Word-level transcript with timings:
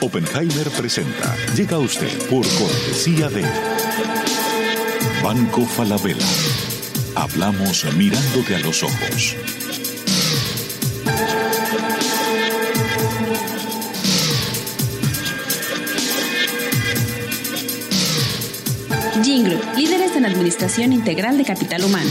Oppenheimer 0.00 0.70
presenta. 0.70 1.34
Llega 1.54 1.78
usted 1.78 2.16
por 2.28 2.46
cortesía 2.58 3.28
de 3.28 3.44
Banco 5.22 5.64
Falabella. 5.64 6.26
Hablamos 7.14 7.84
mirándote 7.94 8.56
a 8.56 8.58
los 8.60 8.82
ojos. 8.82 9.36
Jingle, 19.22 19.58
líderes 19.76 20.14
en 20.14 20.26
administración 20.26 20.92
integral 20.92 21.38
de 21.38 21.44
capital 21.44 21.84
humano. 21.84 22.10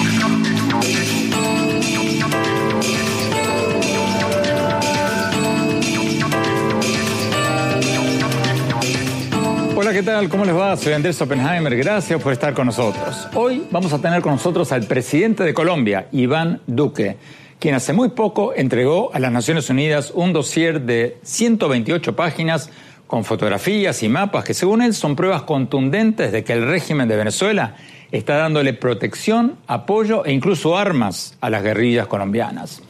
¿Qué 10.01 10.05
tal? 10.07 10.29
¿Cómo 10.29 10.45
les 10.45 10.55
va? 10.55 10.75
Soy 10.77 10.93
Andrés 10.93 11.21
Oppenheimer. 11.21 11.77
Gracias 11.77 12.19
por 12.19 12.33
estar 12.33 12.55
con 12.55 12.65
nosotros. 12.65 13.27
Hoy 13.35 13.67
vamos 13.69 13.93
a 13.93 14.01
tener 14.01 14.23
con 14.23 14.31
nosotros 14.31 14.71
al 14.71 14.87
presidente 14.87 15.43
de 15.43 15.53
Colombia, 15.53 16.07
Iván 16.11 16.59
Duque, 16.65 17.17
quien 17.59 17.75
hace 17.75 17.93
muy 17.93 18.09
poco 18.09 18.51
entregó 18.55 19.13
a 19.13 19.19
las 19.19 19.31
Naciones 19.31 19.69
Unidas 19.69 20.11
un 20.15 20.33
dossier 20.33 20.81
de 20.81 21.19
128 21.21 22.15
páginas 22.15 22.71
con 23.05 23.23
fotografías 23.23 24.01
y 24.01 24.09
mapas 24.09 24.43
que 24.43 24.55
según 24.55 24.81
él 24.81 24.95
son 24.95 25.15
pruebas 25.15 25.43
contundentes 25.43 26.31
de 26.31 26.43
que 26.43 26.53
el 26.53 26.65
régimen 26.65 27.07
de 27.07 27.17
Venezuela 27.17 27.75
está 28.11 28.37
dándole 28.37 28.73
protección, 28.73 29.57
apoyo 29.67 30.25
e 30.25 30.31
incluso 30.31 30.79
armas 30.79 31.37
a 31.41 31.51
las 31.51 31.61
guerrillas 31.61 32.07
colombianas. 32.07 32.81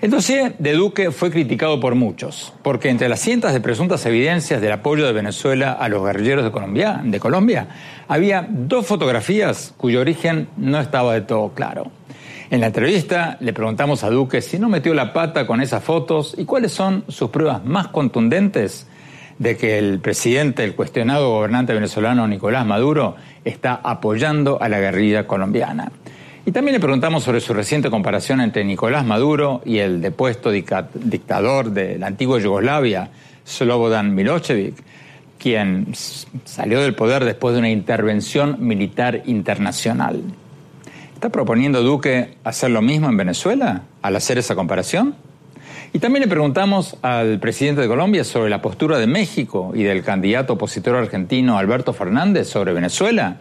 El 0.00 0.12
dossier 0.12 0.54
de 0.58 0.74
Duque 0.74 1.10
fue 1.10 1.32
criticado 1.32 1.80
por 1.80 1.96
muchos, 1.96 2.52
porque 2.62 2.88
entre 2.88 3.08
las 3.08 3.18
cientos 3.18 3.52
de 3.52 3.60
presuntas 3.60 4.06
evidencias 4.06 4.60
del 4.60 4.70
apoyo 4.70 5.04
de 5.04 5.12
Venezuela 5.12 5.72
a 5.72 5.88
los 5.88 6.04
guerrilleros 6.04 6.44
de 6.44 6.52
Colombia, 6.52 7.00
de 7.02 7.18
Colombia 7.18 7.66
había 8.06 8.46
dos 8.48 8.86
fotografías 8.86 9.74
cuyo 9.76 10.00
origen 10.00 10.50
no 10.56 10.78
estaba 10.78 11.14
de 11.14 11.22
todo 11.22 11.48
claro. 11.48 11.90
En 12.48 12.60
la 12.60 12.68
entrevista 12.68 13.38
le 13.40 13.52
preguntamos 13.52 14.04
a 14.04 14.10
Duque 14.10 14.40
si 14.40 14.60
no 14.60 14.68
metió 14.68 14.94
la 14.94 15.12
pata 15.12 15.48
con 15.48 15.60
esas 15.60 15.82
fotos 15.82 16.36
y 16.38 16.44
cuáles 16.44 16.70
son 16.70 17.02
sus 17.08 17.30
pruebas 17.30 17.64
más 17.64 17.88
contundentes 17.88 18.86
de 19.40 19.56
que 19.56 19.78
el 19.78 19.98
presidente, 19.98 20.62
el 20.62 20.76
cuestionado 20.76 21.30
gobernante 21.30 21.74
venezolano 21.74 22.28
Nicolás 22.28 22.64
Maduro, 22.64 23.16
está 23.44 23.80
apoyando 23.82 24.62
a 24.62 24.68
la 24.68 24.78
guerrilla 24.78 25.26
colombiana. 25.26 25.90
Y 26.48 26.50
también 26.50 26.72
le 26.72 26.80
preguntamos 26.80 27.24
sobre 27.24 27.42
su 27.42 27.52
reciente 27.52 27.90
comparación 27.90 28.40
entre 28.40 28.64
Nicolás 28.64 29.04
Maduro 29.04 29.60
y 29.66 29.80
el 29.80 30.00
depuesto 30.00 30.50
dictador 30.50 31.72
de 31.72 31.98
la 31.98 32.06
antigua 32.06 32.40
Yugoslavia, 32.40 33.10
Slobodan 33.46 34.14
Milosevic, 34.14 34.74
quien 35.38 35.92
salió 36.46 36.80
del 36.80 36.94
poder 36.94 37.26
después 37.26 37.52
de 37.52 37.58
una 37.58 37.68
intervención 37.68 38.56
militar 38.60 39.24
internacional. 39.26 40.22
¿Está 41.12 41.28
proponiendo 41.28 41.82
Duque 41.82 42.38
hacer 42.44 42.70
lo 42.70 42.80
mismo 42.80 43.10
en 43.10 43.18
Venezuela 43.18 43.82
al 44.00 44.16
hacer 44.16 44.38
esa 44.38 44.54
comparación? 44.54 45.16
Y 45.92 45.98
también 45.98 46.22
le 46.22 46.28
preguntamos 46.28 46.96
al 47.02 47.40
presidente 47.40 47.82
de 47.82 47.88
Colombia 47.88 48.24
sobre 48.24 48.48
la 48.48 48.62
postura 48.62 48.96
de 48.96 49.06
México 49.06 49.72
y 49.74 49.82
del 49.82 50.02
candidato 50.02 50.54
opositor 50.54 50.96
argentino 50.96 51.58
Alberto 51.58 51.92
Fernández 51.92 52.48
sobre 52.48 52.72
Venezuela, 52.72 53.36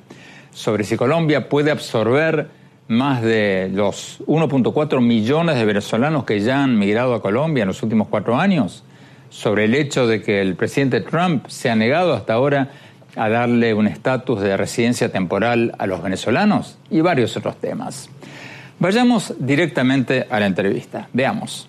sobre 0.52 0.84
si 0.84 0.98
Colombia 0.98 1.48
puede 1.48 1.72
absorber 1.72 2.57
más 2.88 3.22
de 3.22 3.70
los 3.74 4.20
1.4 4.28 5.02
millones 5.02 5.56
de 5.56 5.66
venezolanos 5.66 6.24
que 6.24 6.40
ya 6.40 6.64
han 6.64 6.78
migrado 6.80 7.14
a 7.14 7.22
Colombia 7.22 7.64
en 7.64 7.68
los 7.68 7.84
últimos 7.84 8.08
cuatro 8.08 8.38
años, 8.38 8.84
sobre 9.30 9.66
el 9.66 9.76
hecho 9.76 10.08
de 10.08 10.22
que 10.22 10.42
el 10.42 10.56
presidente 10.56 11.02
Trump 11.02 11.48
se 11.48 11.70
ha 11.70 11.76
negado 11.76 12.14
hasta 12.14 12.34
ahora 12.34 12.72
a 13.16 13.30
darle 13.30 13.74
un 13.74 13.88
estatus 13.88 14.42
de 14.42 14.56
residencia 14.56 15.12
temporal 15.12 15.74
a 15.80 15.88
los 15.88 16.02
venezolanos 16.02 16.78
y 16.90 17.02
varios 17.02 17.36
otros 17.36 17.58
temas. 17.58 18.10
Vayamos 18.80 19.34
directamente 19.40 20.28
a 20.30 20.40
la 20.40 20.46
entrevista. 20.46 21.10
Veamos. 21.12 21.68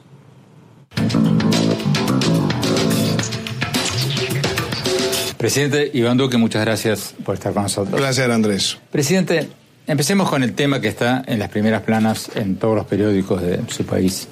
Presidente 5.39 5.91
Iván 5.95 6.17
Duque, 6.17 6.37
muchas 6.37 6.65
gracias 6.65 7.15
por 7.25 7.37
estar 7.37 7.55
con 7.55 7.63
nosotros. 7.63 7.99
Gracias, 7.99 8.29
Andrés. 8.29 8.79
Presidente, 8.91 9.49
Empecemos 9.89 10.29
con 10.29 10.43
el 10.43 10.53
tema 10.53 10.83
que 10.83 10.89
está 10.89 11.25
en 11.27 11.39
las 11.39 11.49
primeras 11.49 11.81
planas 11.81 12.31
en 12.35 12.57
todos 12.57 12.77
los 12.77 12.85
periódicos 12.85 13.41
de 13.41 13.61
su 13.69 13.87
país. 13.87 14.29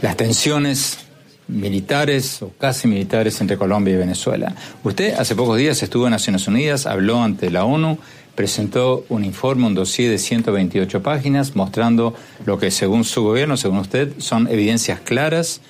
Las 0.00 0.16
tensiones 0.16 0.98
militares 1.48 2.40
o 2.40 2.50
casi 2.50 2.86
militares 2.86 3.40
entre 3.40 3.56
Colombia 3.56 3.94
y 3.94 3.96
Venezuela. 3.96 4.54
Usted 4.84 5.14
hace 5.14 5.34
pocos 5.34 5.58
días 5.58 5.82
estuvo 5.82 6.06
en 6.06 6.12
Naciones 6.12 6.46
Unidas, 6.46 6.86
habló 6.86 7.20
ante 7.20 7.50
la 7.50 7.64
ONU, 7.64 7.98
presentó 8.36 9.04
un 9.08 9.24
informe, 9.24 9.66
un 9.66 9.74
dossier 9.74 10.08
de 10.08 10.18
128 10.18 11.02
páginas 11.02 11.56
mostrando 11.56 12.14
lo 12.44 12.56
que 12.60 12.70
según 12.70 13.02
su 13.02 13.24
gobierno, 13.24 13.56
según 13.56 13.78
usted, 13.78 14.12
son 14.18 14.46
evidencias 14.46 15.00
claras 15.00 15.62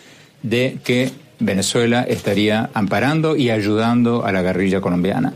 de 0.43 0.79
que 0.85 1.11
Venezuela 1.39 2.03
estaría 2.03 2.69
amparando 2.75 3.35
y 3.35 3.49
ayudando 3.49 4.27
a 4.27 4.33
la 4.33 4.43
guerrilla 4.43 4.83
colombiana. 4.83 5.33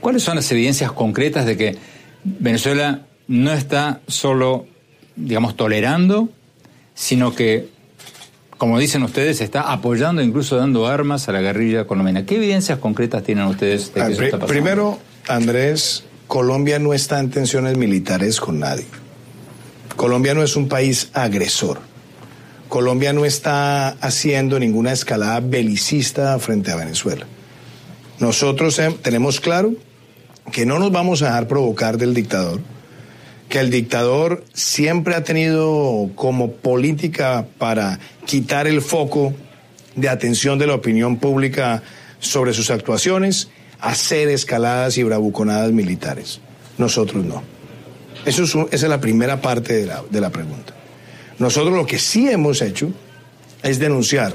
¿Cuáles 0.00 0.22
son 0.22 0.36
las 0.36 0.52
evidencias 0.52 0.92
concretas 0.92 1.46
de 1.46 1.56
que 1.56 1.95
Venezuela 2.24 3.06
no 3.28 3.52
está 3.52 4.00
solo, 4.06 4.66
digamos, 5.16 5.56
tolerando, 5.56 6.28
sino 6.94 7.34
que, 7.34 7.68
como 8.56 8.78
dicen 8.78 9.02
ustedes, 9.02 9.40
está 9.40 9.72
apoyando, 9.72 10.22
incluso 10.22 10.56
dando 10.56 10.86
armas 10.86 11.28
a 11.28 11.32
la 11.32 11.40
guerrilla 11.40 11.86
colombiana. 11.86 12.24
¿Qué 12.24 12.36
evidencias 12.36 12.78
concretas 12.78 13.22
tienen 13.22 13.46
ustedes 13.46 13.92
de 13.94 14.00
que 14.00 14.12
eso 14.12 14.22
está 14.22 14.38
pasando? 14.38 14.46
Primero, 14.46 14.98
Andrés, 15.28 16.04
Colombia 16.26 16.78
no 16.78 16.94
está 16.94 17.20
en 17.20 17.30
tensiones 17.30 17.76
militares 17.76 18.40
con 18.40 18.58
nadie. 18.58 18.86
Colombia 19.96 20.34
no 20.34 20.42
es 20.42 20.56
un 20.56 20.68
país 20.68 21.10
agresor. 21.14 21.80
Colombia 22.68 23.12
no 23.12 23.24
está 23.24 23.88
haciendo 23.88 24.58
ninguna 24.58 24.92
escalada 24.92 25.40
belicista 25.40 26.38
frente 26.38 26.72
a 26.72 26.76
Venezuela. 26.76 27.26
Nosotros 28.18 28.80
tenemos 29.02 29.40
claro 29.40 29.74
que 30.52 30.66
no 30.66 30.78
nos 30.78 30.92
vamos 30.92 31.22
a 31.22 31.26
dejar 31.26 31.48
provocar 31.48 31.98
del 31.98 32.14
dictador, 32.14 32.60
que 33.48 33.58
el 33.60 33.70
dictador 33.70 34.44
siempre 34.52 35.14
ha 35.14 35.24
tenido 35.24 36.10
como 36.14 36.52
política 36.52 37.46
para 37.58 37.98
quitar 38.24 38.66
el 38.66 38.82
foco 38.82 39.34
de 39.94 40.08
atención 40.08 40.58
de 40.58 40.66
la 40.66 40.74
opinión 40.74 41.16
pública 41.16 41.82
sobre 42.18 42.52
sus 42.52 42.70
actuaciones, 42.70 43.48
hacer 43.80 44.28
escaladas 44.28 44.98
y 44.98 45.02
bravuconadas 45.02 45.72
militares. 45.72 46.40
Nosotros 46.78 47.24
no. 47.24 47.42
Eso 48.24 48.42
es 48.42 48.50
esa 48.50 48.86
es 48.86 48.90
la 48.90 49.00
primera 49.00 49.40
parte 49.40 49.74
de 49.74 49.86
la, 49.86 50.02
de 50.10 50.20
la 50.20 50.30
pregunta. 50.30 50.74
Nosotros 51.38 51.74
lo 51.74 51.86
que 51.86 51.98
sí 51.98 52.28
hemos 52.28 52.62
hecho 52.62 52.90
es 53.62 53.78
denunciar 53.78 54.34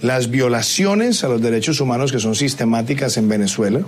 las 0.00 0.30
violaciones 0.30 1.24
a 1.24 1.28
los 1.28 1.40
derechos 1.40 1.80
humanos 1.80 2.12
que 2.12 2.18
son 2.18 2.34
sistemáticas 2.34 3.16
en 3.16 3.28
Venezuela. 3.28 3.80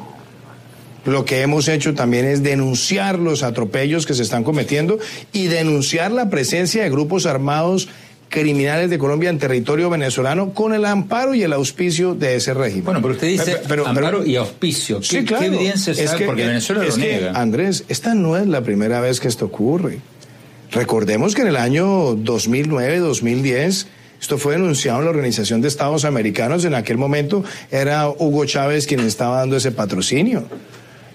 Lo 1.05 1.25
que 1.25 1.41
hemos 1.43 1.69
hecho 1.69 1.95
también 1.95 2.27
es 2.27 2.43
denunciar 2.43 3.19
los 3.19 3.43
atropellos 3.43 4.05
que 4.05 4.15
se 4.15 4.23
están 4.23 4.45
cometiendo 4.45 4.99
y 5.33 5.47
denunciar 5.47 6.11
la 6.11 6.29
presencia 6.29 6.83
de 6.83 6.91
grupos 6.91 7.27
armados 7.27 7.89
criminales 8.29 8.91
de 8.91 8.99
Colombia 8.99 9.31
en 9.31 9.39
territorio 9.39 9.91
venezolano 9.91 10.53
con 10.53 10.75
el 10.75 10.85
amparo 10.85 11.35
y 11.35 11.43
el 11.43 11.53
auspicio 11.53 12.15
de 12.15 12.37
ese 12.37 12.55
régimen. 12.55 12.85
Bueno, 12.85 13.01
pero 13.01 13.15
usted 13.15 13.29
dice 13.29 13.61
amparo 13.87 14.25
y 14.25 14.37
auspicio. 14.37 15.01
¿Qué, 15.01 15.25
claro, 15.25 15.45
evidencia 15.45 15.93
es 15.93 16.11
que, 16.13 16.27
Porque 16.27 16.47
Venezuela 16.47 16.85
lo 16.85 16.97
niega. 16.97 17.33
Andrés, 17.33 17.85
esta 17.89 18.15
no 18.15 18.37
es 18.37 18.47
la 18.47 18.63
primera 18.63 19.01
vez 19.01 19.21
que 19.21 19.29
esto 19.29 19.47
ocurre. 19.47 20.01
Recordemos 20.71 21.35
que 21.35 21.43
en 21.43 21.49
el 21.49 21.57
año 21.57 22.15
2009, 22.15 22.99
2010, 22.99 23.87
esto 24.21 24.37
fue 24.37 24.55
denunciado 24.55 24.99
en 24.99 25.05
la 25.07 25.11
Organización 25.11 25.63
de 25.63 25.69
Estados 25.69 26.05
Americanos. 26.05 26.65
En 26.65 26.75
aquel 26.75 26.99
momento 26.99 27.45
era 27.71 28.09
Hugo 28.11 28.45
Chávez 28.45 28.87
quien 28.87 29.01
estaba 29.01 29.39
dando 29.39 29.57
ese 29.57 29.73
patrocinio. 29.73 30.45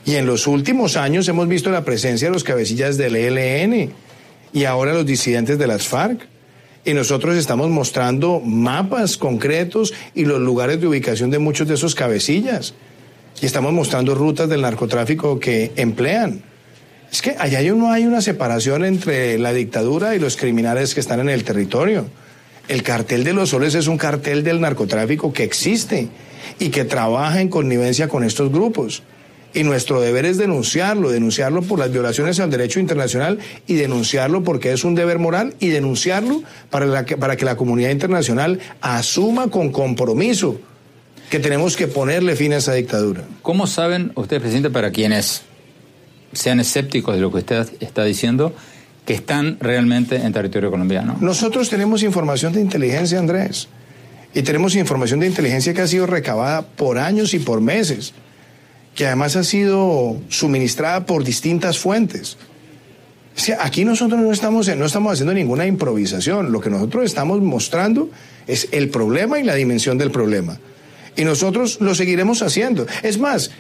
Y 0.06 0.16
en 0.16 0.26
los 0.26 0.48
últimos 0.48 0.98
años 0.98 1.28
hemos 1.30 1.48
visto 1.48 1.70
la 1.72 1.86
presencia 1.86 2.28
de 2.28 2.34
los 2.34 2.44
cabecillas 2.44 2.98
del 2.98 3.16
ELN 3.16 3.92
y 4.52 4.66
ahora 4.66 4.94
los 4.94 5.06
disidentes 5.06 5.58
de 5.58 5.68
las 5.68 5.88
FARC. 5.88 6.28
Y 6.86 6.94
nosotros 6.94 7.38
estamos 7.38 7.70
mostrando 7.70 8.42
mapas 8.42 9.16
concretos 9.16 9.94
y 10.14 10.26
los 10.26 10.42
lugares 10.42 10.82
de 10.82 10.88
ubicación 10.88 11.30
de 11.30 11.40
muchos 11.40 11.68
de 11.68 11.76
esos 11.76 11.96
cabecillas. 11.96 12.74
Y 13.42 13.46
estamos 13.46 13.72
mostrando 13.72 14.14
rutas 14.14 14.50
del 14.50 14.62
narcotráfico 14.62 15.40
que 15.40 15.72
emplean. 15.78 16.44
Es 17.10 17.22
que 17.22 17.36
allá 17.40 17.62
no 17.74 17.92
hay 17.92 18.06
una 18.06 18.22
separación 18.22 18.84
entre 18.84 19.38
la 19.40 19.54
dictadura 19.54 20.16
y 20.16 20.20
los 20.20 20.36
criminales 20.36 20.94
que 20.94 21.00
están 21.00 21.22
en 21.22 21.30
el 21.30 21.46
territorio. 21.46 22.06
El 22.68 22.84
cartel 22.84 23.24
de 23.24 23.34
los 23.34 23.50
soles 23.50 23.76
es 23.76 23.88
un 23.88 23.98
cartel 23.98 24.44
del 24.44 24.60
narcotráfico 24.60 25.32
que 25.32 25.44
existe 25.44 26.10
y 26.60 26.70
que 26.70 26.84
trabaja 26.84 27.40
en 27.40 27.50
connivencia 27.50 28.10
con 28.10 28.24
estos 28.24 28.52
grupos. 28.52 29.04
Y 29.54 29.64
nuestro 29.64 30.02
deber 30.02 30.26
es 30.26 30.38
denunciarlo, 30.38 31.12
denunciarlo 31.12 31.62
por 31.62 31.78
las 31.78 31.92
violaciones 31.92 32.40
al 32.40 32.50
derecho 32.50 32.80
internacional 32.80 33.38
y 33.68 33.76
denunciarlo 33.76 34.44
porque 34.44 34.74
es 34.74 34.84
un 34.84 34.96
deber 34.96 35.20
moral 35.20 35.56
y 35.60 35.68
denunciarlo 35.68 36.42
para, 36.72 37.06
que, 37.06 37.18
para 37.18 37.36
que 37.36 37.46
la 37.46 37.56
comunidad 37.56 37.92
internacional 37.92 38.60
asuma 38.82 39.50
con 39.50 39.72
compromiso 39.72 40.60
que 41.30 41.40
tenemos 41.40 41.76
que 41.76 41.88
ponerle 41.88 42.36
fin 42.36 42.54
a 42.54 42.58
esa 42.58 42.74
dictadura. 42.74 43.24
¿Cómo 43.42 43.68
saben 43.68 44.12
ustedes, 44.16 44.42
presidente, 44.42 44.70
para 44.70 44.92
quienes 44.92 45.44
sean 46.32 46.60
escépticos 46.60 47.16
de 47.16 47.22
lo 47.22 47.32
que 47.32 47.40
usted 47.40 47.68
está 47.80 48.04
diciendo, 48.04 48.54
que 49.06 49.14
están 49.14 49.58
realmente 49.60 50.16
en 50.16 50.34
territorio 50.34 50.72
colombiano? 50.72 51.18
Nosotros 51.22 51.70
tenemos 51.70 52.04
información 52.04 52.54
de 52.54 52.62
inteligencia, 52.62 53.20
Andrés, 53.20 53.68
y 54.34 54.42
tenemos 54.42 54.76
información 54.76 55.20
de 55.20 55.28
inteligencia 55.28 55.74
que 55.74 55.82
ha 55.82 55.88
sido 55.88 56.08
recabada 56.08 56.64
por 56.64 56.98
años 56.98 57.34
y 57.34 57.40
por 57.40 57.62
meses 57.62 58.14
que 58.96 59.08
además 59.08 59.36
ha 59.36 59.44
sido 59.44 60.18
suministrada 60.30 61.06
por 61.06 61.24
distintas 61.24 61.80
fuentes. 61.80 62.38
aquí 63.60 63.86
nosotros 63.86 64.20
no 64.22 64.32
estamos, 64.32 64.68
no 64.76 64.86
estamos 64.86 65.14
haciendo 65.14 65.34
ninguna 65.34 65.66
improvisación, 65.66 66.52
lo 66.52 66.62
que 66.62 66.70
nosotros 66.70 67.06
estamos 67.06 67.42
mostrando 67.42 68.10
es 68.48 68.68
el 68.72 68.90
problema 68.90 69.40
y 69.40 69.44
la 69.44 69.56
dimensión 69.56 69.98
del 69.98 70.12
problema. 70.12 70.60
Y 71.16 71.24
nosotros 71.26 71.80
lo 71.80 71.96
seguiremos 71.96 72.42
haciendo. 72.42 72.86
Es 73.04 73.18
más, 73.18 73.52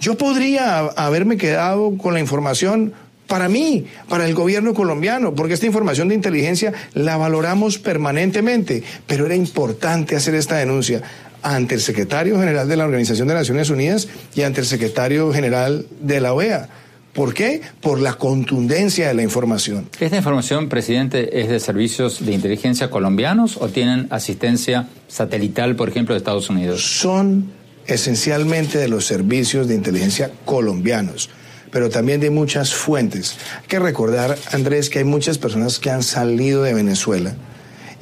yo 0.00 0.16
podría 0.16 0.78
haberme 0.80 1.36
quedado 1.36 1.96
con 1.96 2.14
la 2.14 2.20
información 2.20 2.92
para 3.26 3.48
mí, 3.48 3.86
para 4.08 4.26
el 4.26 4.34
gobierno 4.34 4.74
colombiano, 4.74 5.34
porque 5.34 5.54
esta 5.54 5.66
información 5.66 6.08
de 6.08 6.14
inteligencia 6.14 6.72
la 6.92 7.16
valoramos 7.16 7.78
permanentemente, 7.78 8.82
pero 9.06 9.24
era 9.24 9.34
importante 9.34 10.16
hacer 10.16 10.34
esta 10.34 10.56
denuncia 10.56 11.02
ante 11.42 11.74
el 11.74 11.80
secretario 11.80 12.38
general 12.38 12.68
de 12.68 12.76
la 12.76 12.84
Organización 12.84 13.28
de 13.28 13.34
Naciones 13.34 13.70
Unidas 13.70 14.08
y 14.34 14.42
ante 14.42 14.60
el 14.60 14.66
secretario 14.66 15.32
general 15.32 15.86
de 16.00 16.20
la 16.20 16.32
OEA. 16.32 16.68
¿Por 17.12 17.34
qué? 17.34 17.60
Por 17.82 18.00
la 18.00 18.14
contundencia 18.14 19.08
de 19.08 19.14
la 19.14 19.22
información. 19.22 19.86
¿Esta 20.00 20.16
información, 20.16 20.70
presidente, 20.70 21.40
es 21.40 21.48
de 21.50 21.60
servicios 21.60 22.24
de 22.24 22.32
inteligencia 22.32 22.88
colombianos 22.88 23.58
o 23.60 23.68
tienen 23.68 24.06
asistencia 24.10 24.88
satelital, 25.08 25.76
por 25.76 25.90
ejemplo, 25.90 26.14
de 26.14 26.18
Estados 26.18 26.48
Unidos? 26.48 26.82
Son 27.00 27.52
esencialmente 27.86 28.78
de 28.78 28.88
los 28.88 29.04
servicios 29.04 29.68
de 29.68 29.74
inteligencia 29.74 30.30
colombianos, 30.46 31.28
pero 31.70 31.90
también 31.90 32.20
de 32.20 32.30
muchas 32.30 32.72
fuentes. 32.72 33.36
Hay 33.60 33.68
que 33.68 33.78
recordar, 33.78 34.38
Andrés, 34.50 34.88
que 34.88 35.00
hay 35.00 35.04
muchas 35.04 35.36
personas 35.36 35.78
que 35.78 35.90
han 35.90 36.02
salido 36.02 36.62
de 36.62 36.72
Venezuela 36.72 37.34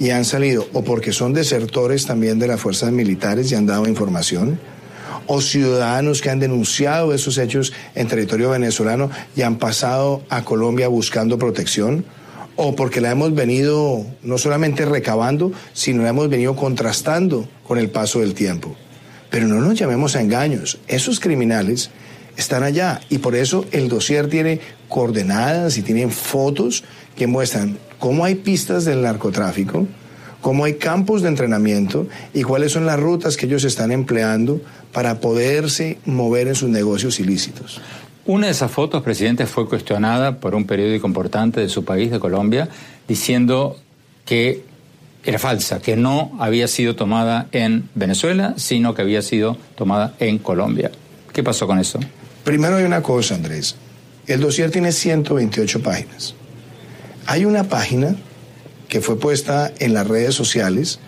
y 0.01 0.11
han 0.11 0.25
salido 0.25 0.67
o 0.73 0.83
porque 0.83 1.13
son 1.13 1.35
desertores 1.35 2.07
también 2.07 2.39
de 2.39 2.49
las 2.49 2.59
fuerzas 2.59 2.91
militares 2.91 3.53
y 3.53 3.55
han 3.55 3.67
dado 3.67 3.87
información, 3.87 4.59
o 5.27 5.43
ciudadanos 5.43 6.23
que 6.23 6.31
han 6.31 6.41
denunciado 6.41 7.13
esos 7.13 7.37
hechos 7.37 7.75
en 7.95 8.09
territorio 8.09 8.51
venezolano 8.51 9.11
y 9.37 9.43
han 9.43 9.59
pasado 9.59 10.23
a 10.31 10.43
Colombia 10.43 10.89
buscando 10.89 11.39
protección, 11.39 12.07
o 12.57 12.75
porque 12.75 13.03
la 13.03 13.11
hemos 13.11 13.35
venido 13.35 14.05
no 14.23 14.39
solamente 14.39 14.87
recabando, 14.87 15.53
sino 15.75 16.03
la 16.03 16.09
hemos 16.09 16.31
venido 16.31 16.57
contrastando 16.57 17.47
con 17.63 17.79
el 17.79 17.91
paso 17.91 18.21
del 18.21 18.33
tiempo. 18.33 18.75
Pero 19.29 19.47
no 19.49 19.61
nos 19.61 19.79
llamemos 19.79 20.17
a 20.17 20.23
engaños, 20.23 20.79
esos 20.89 21.21
criminales 21.21 21.91
están 22.39 22.63
allá 22.63 23.01
y 23.11 23.19
por 23.19 23.37
eso 23.37 23.67
el 23.71 23.89
dossier 23.89 24.31
tiene 24.31 24.61
coordenadas 24.89 25.77
y 25.77 25.83
tiene 25.83 26.09
fotos 26.09 26.85
que 27.17 27.27
muestran 27.27 27.79
cómo 28.01 28.25
hay 28.25 28.35
pistas 28.35 28.85
del 28.85 29.03
narcotráfico, 29.03 29.87
cómo 30.41 30.65
hay 30.65 30.75
campos 30.75 31.23
de 31.23 31.29
entrenamiento 31.29 32.09
y 32.35 32.43
cuáles 32.43 32.73
son 32.73 32.87
las 32.87 32.99
rutas 32.99 33.37
que 33.37 33.47
ellos 33.47 33.63
están 33.63 33.93
empleando 33.93 34.61
para 34.93 35.21
poderse 35.21 35.99
mover 36.07 36.49
en 36.49 36.57
sus 36.57 36.71
negocios 36.71 37.21
ilícitos. 37.21 37.81
Una 38.27 38.47
de 38.47 38.53
esas 38.53 38.71
fotos, 38.71 39.03
presidente, 39.03 39.47
fue 39.47 39.69
cuestionada 39.69 40.39
por 40.39 40.55
un 40.55 40.65
periódico 40.65 41.07
importante 41.07 41.61
de 41.61 41.69
su 41.69 41.85
país, 41.85 42.11
de 42.11 42.19
Colombia, 42.19 42.69
diciendo 43.07 43.77
que 44.25 44.65
era 45.25 45.39
falsa, 45.39 45.81
que 45.81 45.97
no 45.97 46.33
había 46.39 46.69
sido 46.69 46.97
tomada 46.97 47.49
en 47.53 47.89
Venezuela, 47.95 48.55
sino 48.57 48.95
que 48.95 49.03
había 49.03 49.23
sido 49.23 49.57
tomada 49.75 50.15
en 50.19 50.39
Colombia. 50.39 50.91
¿Qué 51.33 51.43
pasó 51.43 51.67
con 51.67 51.79
eso? 51.79 52.01
Primero 52.45 52.77
hay 52.77 52.85
una 52.85 53.03
cosa, 53.03 53.35
Andrés. 53.35 53.77
El 54.27 54.41
dossier 54.41 54.71
tiene 54.71 54.93
128 54.93 55.83
páginas. 55.83 56.35
Hay 57.27 57.45
una 57.45 57.65
página 57.65 58.17
que 58.89 59.01
fue 59.01 59.19
puesta 59.19 59.73
en 59.79 59.95
las 59.95 60.07
redes 60.07 60.35
sociales 60.35 60.99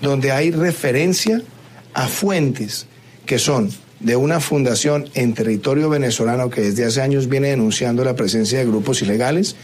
donde 0.00 0.32
hay 0.32 0.50
referencia 0.50 1.42
a 1.94 2.06
fuentes 2.08 2.86
que 3.26 3.38
son 3.38 3.70
de 4.00 4.14
una 4.14 4.40
fundación 4.40 5.08
en 5.14 5.32
territorio 5.32 5.88
venezolano 5.88 6.50
que 6.50 6.60
desde 6.60 6.84
hace 6.84 7.00
años 7.00 7.28
viene 7.28 7.48
denunciando 7.48 8.04
la 8.04 8.14
presencia 8.14 8.58
de 8.58 8.66
grupos 8.66 9.00
ilegales 9.00 9.56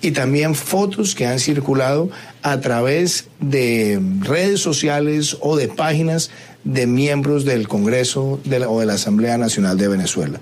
y 0.00 0.12
también 0.12 0.54
fotos 0.54 1.14
que 1.14 1.26
han 1.26 1.40
circulado 1.40 2.08
a 2.42 2.60
través 2.60 3.26
de 3.40 4.00
redes 4.20 4.60
sociales 4.60 5.36
o 5.40 5.56
de 5.56 5.68
páginas 5.68 6.30
de 6.62 6.86
miembros 6.86 7.44
del 7.44 7.66
Congreso 7.66 8.40
o 8.68 8.80
de 8.80 8.86
la 8.86 8.94
Asamblea 8.94 9.38
Nacional 9.38 9.76
de 9.76 9.88
Venezuela. 9.88 10.40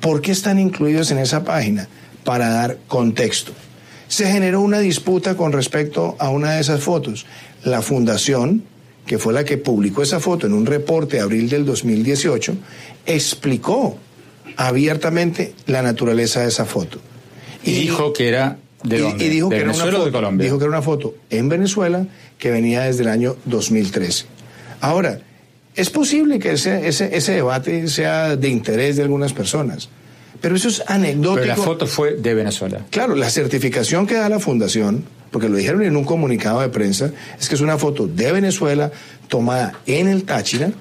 ¿Por 0.00 0.22
qué 0.22 0.30
están 0.30 0.58
incluidos 0.58 1.10
en 1.10 1.18
esa 1.18 1.44
página? 1.44 1.88
Para 2.22 2.48
dar 2.48 2.78
contexto 2.86 3.52
se 4.08 4.26
generó 4.26 4.60
una 4.60 4.78
disputa 4.78 5.36
con 5.36 5.52
respecto 5.52 6.16
a 6.18 6.30
una 6.30 6.54
de 6.54 6.60
esas 6.60 6.82
fotos. 6.82 7.26
La 7.64 7.82
fundación, 7.82 8.64
que 9.06 9.18
fue 9.18 9.32
la 9.32 9.44
que 9.44 9.58
publicó 9.58 10.02
esa 10.02 10.20
foto 10.20 10.46
en 10.46 10.52
un 10.52 10.66
reporte 10.66 11.16
de 11.16 11.22
abril 11.22 11.48
del 11.48 11.64
2018, 11.64 12.56
explicó 13.06 13.98
abiertamente 14.56 15.54
la 15.66 15.82
naturaleza 15.82 16.40
de 16.40 16.48
esa 16.48 16.64
foto. 16.64 16.98
Y, 17.64 17.72
dijo 17.72 18.12
que 18.12 18.28
era 18.28 18.58
de, 18.82 19.14
y, 19.18 19.28
dijo 19.28 19.48
que 19.48 19.56
era 19.56 19.72
una 19.72 19.84
foto, 19.84 20.04
de 20.04 20.12
Colombia. 20.12 20.44
Dijo 20.44 20.58
que 20.58 20.64
era 20.64 20.70
una 20.70 20.82
foto 20.82 21.14
en 21.30 21.48
Venezuela 21.48 22.06
que 22.38 22.50
venía 22.50 22.82
desde 22.82 23.02
el 23.02 23.08
año 23.08 23.36
2013. 23.46 24.26
Ahora, 24.80 25.20
es 25.74 25.90
posible 25.90 26.38
que 26.38 26.52
ese, 26.52 26.86
ese, 26.86 27.16
ese 27.16 27.32
debate 27.32 27.88
sea 27.88 28.36
de 28.36 28.48
interés 28.48 28.96
de 28.96 29.02
algunas 29.02 29.32
personas. 29.32 29.88
Pero 30.40 30.56
eso 30.56 30.68
es 30.68 30.82
anecdótico. 30.86 31.42
Pero 31.42 31.56
la 31.56 31.56
foto 31.56 31.86
fue 31.86 32.16
de 32.16 32.34
Venezuela. 32.34 32.80
Claro, 32.90 33.14
la 33.14 33.30
certificación 33.30 34.06
que 34.06 34.14
da 34.14 34.28
la 34.28 34.40
fundación, 34.40 35.04
porque 35.30 35.48
lo 35.48 35.56
dijeron 35.56 35.82
en 35.82 35.96
un 35.96 36.04
comunicado 36.04 36.60
de 36.60 36.68
prensa, 36.68 37.10
es 37.38 37.48
que 37.48 37.54
es 37.54 37.60
una 37.60 37.78
foto 37.78 38.06
de 38.06 38.32
Venezuela 38.32 38.90
tomada 39.28 39.80
en 39.86 40.08
el 40.08 40.24
Táchira, 40.24 40.72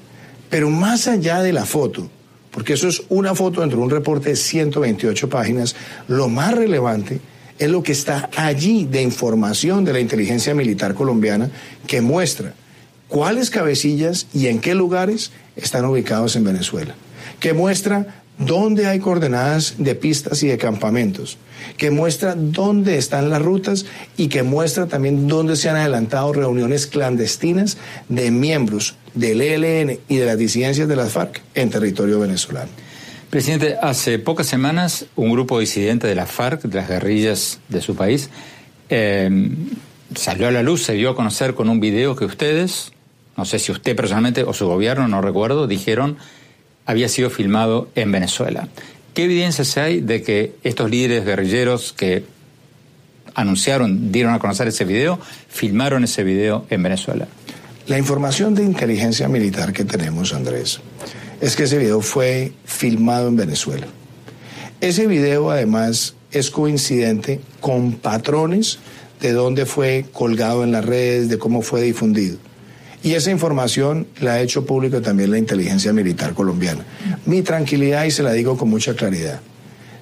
pero 0.49 0.69
más 0.69 1.07
allá 1.07 1.41
de 1.41 1.53
la 1.53 1.65
foto, 1.65 2.09
porque 2.51 2.73
eso 2.73 2.87
es 2.87 3.03
una 3.09 3.33
foto 3.33 3.61
dentro 3.61 3.79
de 3.79 3.83
un 3.85 3.89
reporte 3.89 4.29
de 4.29 4.35
128 4.35 5.29
páginas, 5.29 5.75
lo 6.07 6.29
más 6.29 6.53
relevante 6.53 7.19
es 7.59 7.69
lo 7.69 7.83
que 7.83 7.91
está 7.91 8.29
allí 8.35 8.85
de 8.85 9.01
información 9.01 9.85
de 9.85 9.93
la 9.93 9.99
inteligencia 9.99 10.53
militar 10.53 10.93
colombiana 10.93 11.49
que 11.87 12.01
muestra 12.01 12.53
cuáles 13.07 13.49
cabecillas 13.49 14.27
y 14.33 14.47
en 14.47 14.59
qué 14.59 14.75
lugares 14.75 15.31
están 15.55 15.85
ubicados 15.85 16.35
en 16.35 16.43
Venezuela, 16.43 16.95
que 17.39 17.53
muestra 17.53 18.22
dónde 18.37 18.87
hay 18.87 18.99
coordenadas 18.99 19.75
de 19.77 19.95
pistas 19.95 20.43
y 20.43 20.47
de 20.47 20.57
campamentos, 20.57 21.37
que 21.77 21.91
muestra 21.91 22.35
dónde 22.35 22.97
están 22.97 23.29
las 23.29 23.41
rutas 23.41 23.85
y 24.17 24.27
que 24.27 24.43
muestra 24.43 24.87
también 24.87 25.27
dónde 25.27 25.55
se 25.55 25.69
han 25.69 25.75
adelantado 25.75 26.33
reuniones 26.33 26.87
clandestinas 26.87 27.77
de 28.09 28.31
miembros 28.31 28.95
del 29.13 29.41
ELN 29.41 29.99
y 30.07 30.17
de 30.17 30.25
las 30.25 30.37
disidencias 30.37 30.87
de 30.87 30.95
las 30.95 31.11
FARC 31.11 31.41
en 31.55 31.69
territorio 31.69 32.19
venezolano. 32.19 32.69
Presidente, 33.29 33.77
hace 33.81 34.19
pocas 34.19 34.47
semanas 34.47 35.05
un 35.15 35.31
grupo 35.31 35.59
disidente 35.59 36.07
de 36.07 36.15
las 36.15 36.29
FARC, 36.29 36.63
de 36.63 36.75
las 36.75 36.87
guerrillas 36.87 37.59
de 37.69 37.81
su 37.81 37.95
país, 37.95 38.29
eh, 38.89 39.49
salió 40.15 40.47
a 40.47 40.51
la 40.51 40.61
luz, 40.61 40.83
se 40.83 40.93
dio 40.93 41.09
a 41.09 41.15
conocer 41.15 41.55
con 41.55 41.69
un 41.69 41.79
video 41.79 42.15
que 42.15 42.25
ustedes, 42.25 42.91
no 43.35 43.45
sé 43.45 43.57
si 43.57 43.71
usted 43.71 43.95
personalmente 43.95 44.43
o 44.43 44.53
su 44.53 44.67
gobierno, 44.67 45.07
no 45.07 45.21
recuerdo, 45.21 45.65
dijeron 45.65 46.17
había 46.85 47.09
sido 47.09 47.29
filmado 47.29 47.89
en 47.95 48.11
Venezuela. 48.11 48.67
¿Qué 49.13 49.25
evidencias 49.25 49.77
hay 49.77 50.01
de 50.01 50.23
que 50.23 50.55
estos 50.63 50.89
líderes 50.89 51.25
guerrilleros 51.25 51.93
que 51.93 52.25
anunciaron, 53.35 54.11
dieron 54.11 54.33
a 54.33 54.39
conocer 54.39 54.67
ese 54.67 54.85
video, 54.85 55.19
filmaron 55.49 56.03
ese 56.03 56.23
video 56.23 56.65
en 56.69 56.83
Venezuela? 56.83 57.27
La 57.87 57.97
información 57.97 58.55
de 58.55 58.63
inteligencia 58.63 59.27
militar 59.27 59.73
que 59.73 59.83
tenemos, 59.83 60.33
Andrés, 60.33 60.79
es 61.41 61.55
que 61.55 61.63
ese 61.63 61.77
video 61.77 62.01
fue 62.01 62.53
filmado 62.65 63.27
en 63.27 63.35
Venezuela. 63.35 63.87
Ese 64.81 65.07
video 65.07 65.51
además 65.51 66.15
es 66.31 66.49
coincidente 66.49 67.41
con 67.59 67.93
patrones 67.93 68.79
de 69.21 69.31
dónde 69.31 69.65
fue 69.65 70.05
colgado 70.11 70.63
en 70.63 70.71
las 70.71 70.83
redes, 70.83 71.29
de 71.29 71.37
cómo 71.37 71.61
fue 71.61 71.81
difundido. 71.81 72.37
Y 73.03 73.15
esa 73.15 73.31
información 73.31 74.07
la 74.21 74.35
ha 74.35 74.41
hecho 74.41 74.65
público 74.65 75.01
también 75.01 75.29
la 75.29 75.37
inteligencia 75.37 75.91
militar 75.91 76.33
colombiana. 76.33 76.85
Mi 77.25 77.41
tranquilidad, 77.41 78.05
y 78.05 78.11
se 78.11 78.23
la 78.23 78.31
digo 78.31 78.57
con 78.57 78.69
mucha 78.69 78.95
claridad, 78.95 79.41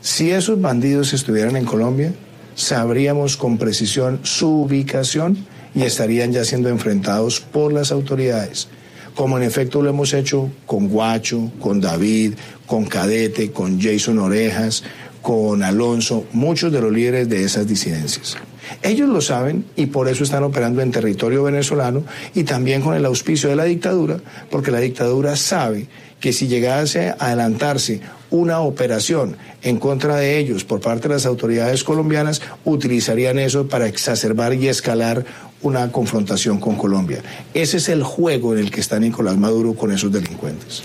si 0.02 0.30
esos 0.30 0.62
bandidos 0.62 1.12
estuvieran 1.14 1.56
en 1.56 1.66
Colombia, 1.66 2.14
sabríamos 2.56 3.38
con 3.38 3.58
precisión 3.58 4.20
su 4.24 4.62
ubicación 4.64 5.46
y 5.74 5.82
estarían 5.82 6.32
ya 6.32 6.46
siendo 6.46 6.70
enfrentados 6.70 7.40
por 7.40 7.74
las 7.74 7.92
autoridades, 7.92 8.68
como 9.16 9.38
en 9.38 9.44
efecto 9.44 9.82
lo 9.82 9.90
hemos 9.90 10.14
hecho 10.14 10.52
con 10.66 10.88
Guacho, 10.88 11.52
con 11.60 11.82
David, 11.82 12.34
con 12.68 12.86
Cadete, 12.86 13.52
con 13.52 13.82
Jason 13.82 14.20
Orejas, 14.20 14.84
con 15.22 15.64
Alonso, 15.64 16.26
muchos 16.34 16.72
de 16.72 16.82
los 16.82 16.92
líderes 16.92 17.30
de 17.30 17.44
esas 17.44 17.68
disidencias. 17.68 18.38
Ellos 18.82 19.10
lo 19.10 19.22
saben 19.22 19.66
y 19.76 19.88
por 19.88 20.08
eso 20.08 20.24
están 20.24 20.44
operando 20.44 20.82
en 20.82 20.92
territorio 20.92 21.44
venezolano 21.44 22.04
y 22.34 22.44
también 22.44 22.82
con 22.82 22.96
el 22.96 23.06
auspicio 23.06 23.50
de 23.50 23.56
la 23.56 23.66
dictadura, 23.66 24.18
porque 24.50 24.72
la 24.72 24.80
dictadura 24.80 25.36
sabe 25.36 25.88
que 26.20 26.34
si 26.34 26.48
llegase 26.48 27.10
a 27.10 27.16
adelantarse 27.20 28.02
una 28.30 28.62
operación 28.62 29.36
en 29.62 29.78
contra 29.78 30.16
de 30.16 30.38
ellos 30.38 30.64
por 30.64 30.80
parte 30.80 31.08
de 31.08 31.16
las 31.16 31.26
autoridades 31.26 31.84
colombianas, 31.84 32.42
utilizarían 32.64 33.40
eso 33.40 33.68
para 33.68 33.88
exacerbar 33.88 34.54
y 34.54 34.68
escalar 34.68 35.26
una 35.62 35.92
confrontación 35.92 36.60
con 36.60 36.76
Colombia. 36.76 37.22
Ese 37.54 37.78
es 37.78 37.90
el 37.90 38.04
juego 38.04 38.54
en 38.54 38.60
el 38.60 38.72
que 38.72 38.80
está 38.80 39.00
Nicolás 39.00 39.38
Maduro 39.38 39.74
con 39.74 39.92
esos 39.92 40.12
delincuentes. 40.12 40.84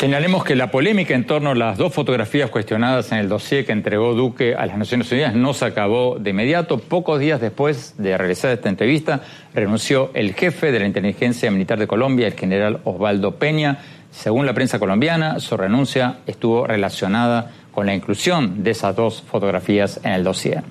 Señalemos 0.00 0.44
que 0.44 0.56
la 0.56 0.70
polémica 0.70 1.14
en 1.14 1.26
torno 1.26 1.50
a 1.50 1.54
las 1.54 1.76
dos 1.76 1.92
fotografías 1.92 2.48
cuestionadas 2.48 3.12
en 3.12 3.18
el 3.18 3.28
dossier 3.28 3.66
que 3.66 3.72
entregó 3.72 4.14
Duque 4.14 4.54
a 4.54 4.64
las 4.64 4.78
Naciones 4.78 5.12
Unidas 5.12 5.34
no 5.34 5.52
se 5.52 5.66
acabó 5.66 6.18
de 6.18 6.30
inmediato. 6.30 6.78
Pocos 6.78 7.20
días 7.20 7.38
después 7.38 7.96
de 7.98 8.16
realizar 8.16 8.50
esta 8.50 8.70
entrevista, 8.70 9.20
renunció 9.52 10.10
el 10.14 10.32
jefe 10.32 10.72
de 10.72 10.80
la 10.80 10.86
inteligencia 10.86 11.50
militar 11.50 11.78
de 11.78 11.86
Colombia, 11.86 12.28
el 12.28 12.32
general 12.32 12.80
Osvaldo 12.84 13.34
Peña. 13.34 13.80
Según 14.10 14.46
la 14.46 14.54
prensa 14.54 14.78
colombiana, 14.78 15.38
su 15.38 15.58
renuncia 15.58 16.20
estuvo 16.26 16.66
relacionada 16.66 17.50
con 17.70 17.84
la 17.84 17.94
inclusión 17.94 18.64
de 18.64 18.70
esas 18.70 18.96
dos 18.96 19.22
fotografías 19.30 20.00
en 20.02 20.12
el 20.12 20.24
dossier. 20.24 20.62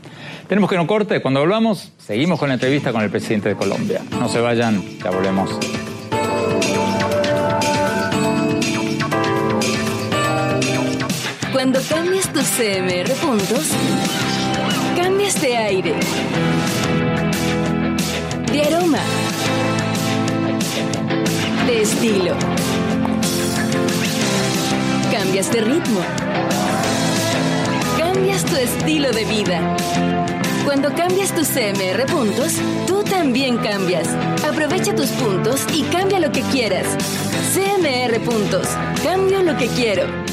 Tenemos 0.48 0.72
que 0.72 0.76
no 0.76 0.88
corte. 0.88 1.22
Cuando 1.22 1.42
volvamos, 1.42 1.94
seguimos 2.00 2.40
con 2.40 2.48
la 2.48 2.56
entrevista 2.56 2.92
con 2.92 3.04
el 3.04 3.12
presidente 3.12 3.50
de 3.50 3.56
Colombia. 3.56 4.02
No 4.10 4.28
se 4.28 4.42
vayan, 4.42 4.84
ya 4.98 5.12
volvemos. 5.12 5.52
Cuando 11.52 11.82
cambias 11.90 12.32
tus 12.32 12.44
CMR 12.44 13.12
puntos, 13.16 13.70
cambias 14.96 15.42
de 15.42 15.58
aire, 15.58 15.96
de 18.52 18.62
aroma, 18.62 19.00
de 21.66 21.82
estilo, 21.82 22.36
cambias 25.12 25.52
de 25.52 25.62
ritmo, 25.62 26.02
cambias 27.98 28.46
tu 28.46 28.56
estilo 28.56 29.12
de 29.12 29.26
vida. 29.26 29.76
Cuando 30.66 30.94
cambias 30.94 31.34
tus 31.34 31.48
CMR 31.48 32.06
puntos, 32.06 32.54
tú 32.86 33.04
también 33.04 33.58
cambias. 33.58 34.08
Aprovecha 34.48 34.94
tus 34.94 35.10
puntos 35.10 35.66
y 35.74 35.82
cambia 35.84 36.20
lo 36.20 36.32
que 36.32 36.42
quieras. 36.42 36.86
CMR 37.56 38.20
puntos. 38.20 38.68
Cambio 39.04 39.42
lo 39.42 39.58
que 39.58 39.68
quiero. 39.70 40.29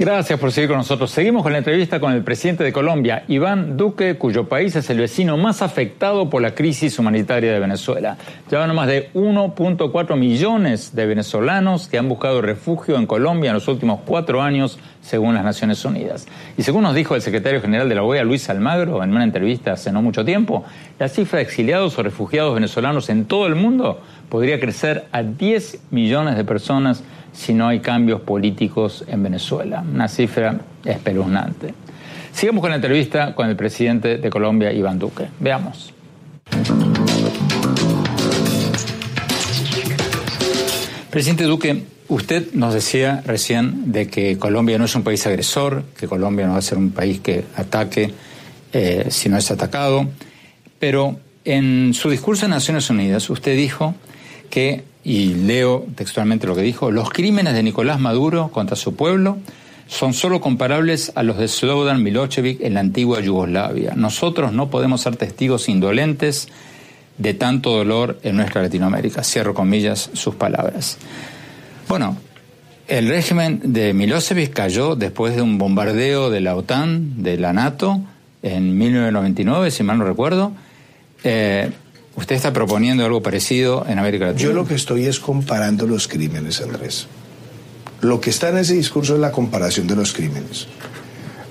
Gracias 0.00 0.40
por 0.40 0.50
seguir 0.50 0.70
con 0.70 0.78
nosotros. 0.78 1.10
Seguimos 1.10 1.42
con 1.42 1.52
la 1.52 1.58
entrevista 1.58 2.00
con 2.00 2.14
el 2.14 2.24
presidente 2.24 2.64
de 2.64 2.72
Colombia, 2.72 3.24
Iván 3.28 3.76
Duque, 3.76 4.16
cuyo 4.16 4.48
país 4.48 4.74
es 4.74 4.88
el 4.88 4.96
vecino 4.96 5.36
más 5.36 5.60
afectado 5.60 6.30
por 6.30 6.40
la 6.40 6.54
crisis 6.54 6.98
humanitaria 6.98 7.52
de 7.52 7.60
Venezuela. 7.60 8.16
Llevan 8.50 8.74
más 8.74 8.86
de 8.86 9.12
1.4 9.12 10.16
millones 10.16 10.94
de 10.94 11.04
venezolanos 11.04 11.86
que 11.86 11.98
han 11.98 12.08
buscado 12.08 12.40
refugio 12.40 12.96
en 12.96 13.06
Colombia 13.06 13.50
en 13.50 13.54
los 13.56 13.68
últimos 13.68 14.00
cuatro 14.06 14.40
años, 14.40 14.78
según 15.02 15.34
las 15.34 15.44
Naciones 15.44 15.84
Unidas. 15.84 16.26
Y 16.56 16.62
según 16.62 16.84
nos 16.84 16.94
dijo 16.94 17.14
el 17.14 17.20
secretario 17.20 17.60
general 17.60 17.90
de 17.90 17.96
la 17.96 18.02
OEA, 18.02 18.24
Luis 18.24 18.48
Almagro, 18.48 19.04
en 19.04 19.10
una 19.10 19.24
entrevista 19.24 19.72
hace 19.72 19.92
no 19.92 20.00
mucho 20.00 20.24
tiempo, 20.24 20.64
la 20.98 21.08
cifra 21.08 21.40
de 21.40 21.42
exiliados 21.42 21.98
o 21.98 22.02
refugiados 22.02 22.54
venezolanos 22.54 23.10
en 23.10 23.26
todo 23.26 23.46
el 23.46 23.54
mundo 23.54 24.00
podría 24.30 24.60
crecer 24.60 25.08
a 25.12 25.22
10 25.22 25.88
millones 25.90 26.36
de 26.38 26.44
personas 26.44 27.04
si 27.32 27.54
no 27.54 27.68
hay 27.68 27.80
cambios 27.80 28.20
políticos 28.20 29.04
en 29.06 29.22
Venezuela. 29.22 29.82
Una 29.82 30.08
cifra 30.08 30.58
espeluznante. 30.84 31.74
Sigamos 32.32 32.60
con 32.60 32.70
la 32.70 32.76
entrevista 32.76 33.34
con 33.34 33.48
el 33.48 33.56
presidente 33.56 34.18
de 34.18 34.30
Colombia, 34.30 34.72
Iván 34.72 34.98
Duque. 34.98 35.28
Veamos. 35.40 35.92
Presidente 41.10 41.44
Duque, 41.44 41.84
usted 42.08 42.52
nos 42.52 42.72
decía 42.72 43.22
recién 43.26 43.90
de 43.90 44.06
que 44.06 44.38
Colombia 44.38 44.78
no 44.78 44.84
es 44.84 44.94
un 44.94 45.02
país 45.02 45.26
agresor, 45.26 45.82
que 45.98 46.06
Colombia 46.06 46.46
no 46.46 46.52
va 46.52 46.58
a 46.58 46.62
ser 46.62 46.78
un 46.78 46.92
país 46.92 47.20
que 47.20 47.44
ataque 47.56 48.14
eh, 48.72 49.06
si 49.10 49.28
no 49.28 49.36
es 49.36 49.50
atacado, 49.50 50.06
pero 50.78 51.18
en 51.44 51.94
su 51.94 52.10
discurso 52.10 52.44
en 52.44 52.52
Naciones 52.52 52.88
Unidas 52.90 53.28
usted 53.28 53.56
dijo 53.56 53.94
que 54.50 54.84
y 55.02 55.34
leo 55.34 55.86
textualmente 55.94 56.46
lo 56.46 56.54
que 56.54 56.62
dijo, 56.62 56.90
los 56.90 57.10
crímenes 57.10 57.54
de 57.54 57.62
Nicolás 57.62 58.00
Maduro 58.00 58.50
contra 58.52 58.76
su 58.76 58.94
pueblo 58.94 59.38
son 59.86 60.14
solo 60.14 60.40
comparables 60.40 61.12
a 61.14 61.22
los 61.22 61.38
de 61.38 61.48
Slobodan 61.48 62.02
Milosevic 62.02 62.60
en 62.60 62.74
la 62.74 62.80
antigua 62.80 63.20
Yugoslavia. 63.20 63.94
Nosotros 63.96 64.52
no 64.52 64.70
podemos 64.70 65.00
ser 65.00 65.16
testigos 65.16 65.68
indolentes 65.68 66.48
de 67.18 67.34
tanto 67.34 67.70
dolor 67.76 68.18
en 68.22 68.36
nuestra 68.36 68.62
Latinoamérica. 68.62 69.24
Cierro 69.24 69.52
comillas 69.52 70.10
sus 70.12 70.36
palabras. 70.36 70.96
Bueno, 71.88 72.16
el 72.86 73.08
régimen 73.08 73.60
de 73.64 73.92
Milosevic 73.92 74.52
cayó 74.52 74.96
después 74.96 75.34
de 75.34 75.42
un 75.42 75.58
bombardeo 75.58 76.30
de 76.30 76.40
la 76.40 76.56
OTAN, 76.56 77.22
de 77.22 77.36
la 77.36 77.52
NATO, 77.52 78.00
en 78.42 78.78
1999, 78.78 79.70
si 79.70 79.82
mal 79.82 79.98
no 79.98 80.04
recuerdo. 80.04 80.52
Eh, 81.24 81.70
¿Usted 82.16 82.36
está 82.36 82.52
proponiendo 82.52 83.04
algo 83.04 83.22
parecido 83.22 83.86
en 83.88 83.98
América 83.98 84.26
Latina? 84.26 84.42
Yo 84.42 84.52
lo 84.52 84.66
que 84.66 84.74
estoy 84.74 85.06
es 85.06 85.20
comparando 85.20 85.86
los 85.86 86.08
crímenes, 86.08 86.60
Andrés. 86.60 87.06
Lo 88.00 88.20
que 88.20 88.30
está 88.30 88.48
en 88.48 88.58
ese 88.58 88.74
discurso 88.74 89.14
es 89.14 89.20
la 89.20 89.30
comparación 89.30 89.86
de 89.86 89.96
los 89.96 90.12
crímenes. 90.12 90.66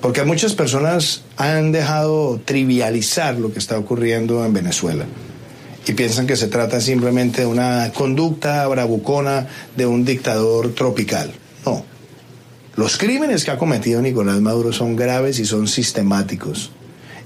Porque 0.01 0.23
muchas 0.23 0.53
personas 0.53 1.23
han 1.37 1.71
dejado 1.71 2.39
trivializar 2.43 3.35
lo 3.35 3.51
que 3.51 3.59
está 3.59 3.77
ocurriendo 3.77 4.45
en 4.45 4.53
Venezuela 4.53 5.05
y 5.85 5.93
piensan 5.93 6.27
que 6.27 6.35
se 6.35 6.47
trata 6.47 6.79
simplemente 6.81 7.41
de 7.41 7.47
una 7.47 7.91
conducta 7.93 8.65
bravucona 8.67 9.47
de 9.75 9.85
un 9.85 10.05
dictador 10.05 10.73
tropical. 10.73 11.31
No. 11.65 11.83
Los 12.75 12.97
crímenes 12.97 13.43
que 13.43 13.51
ha 13.51 13.57
cometido 13.57 14.01
Nicolás 14.01 14.39
Maduro 14.39 14.71
son 14.71 14.95
graves 14.95 15.39
y 15.39 15.45
son 15.45 15.67
sistemáticos 15.67 16.71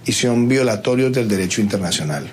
y 0.06 0.12
son 0.14 0.48
violatorios 0.48 1.14
del 1.14 1.28
derecho 1.28 1.62
internacional. 1.62 2.32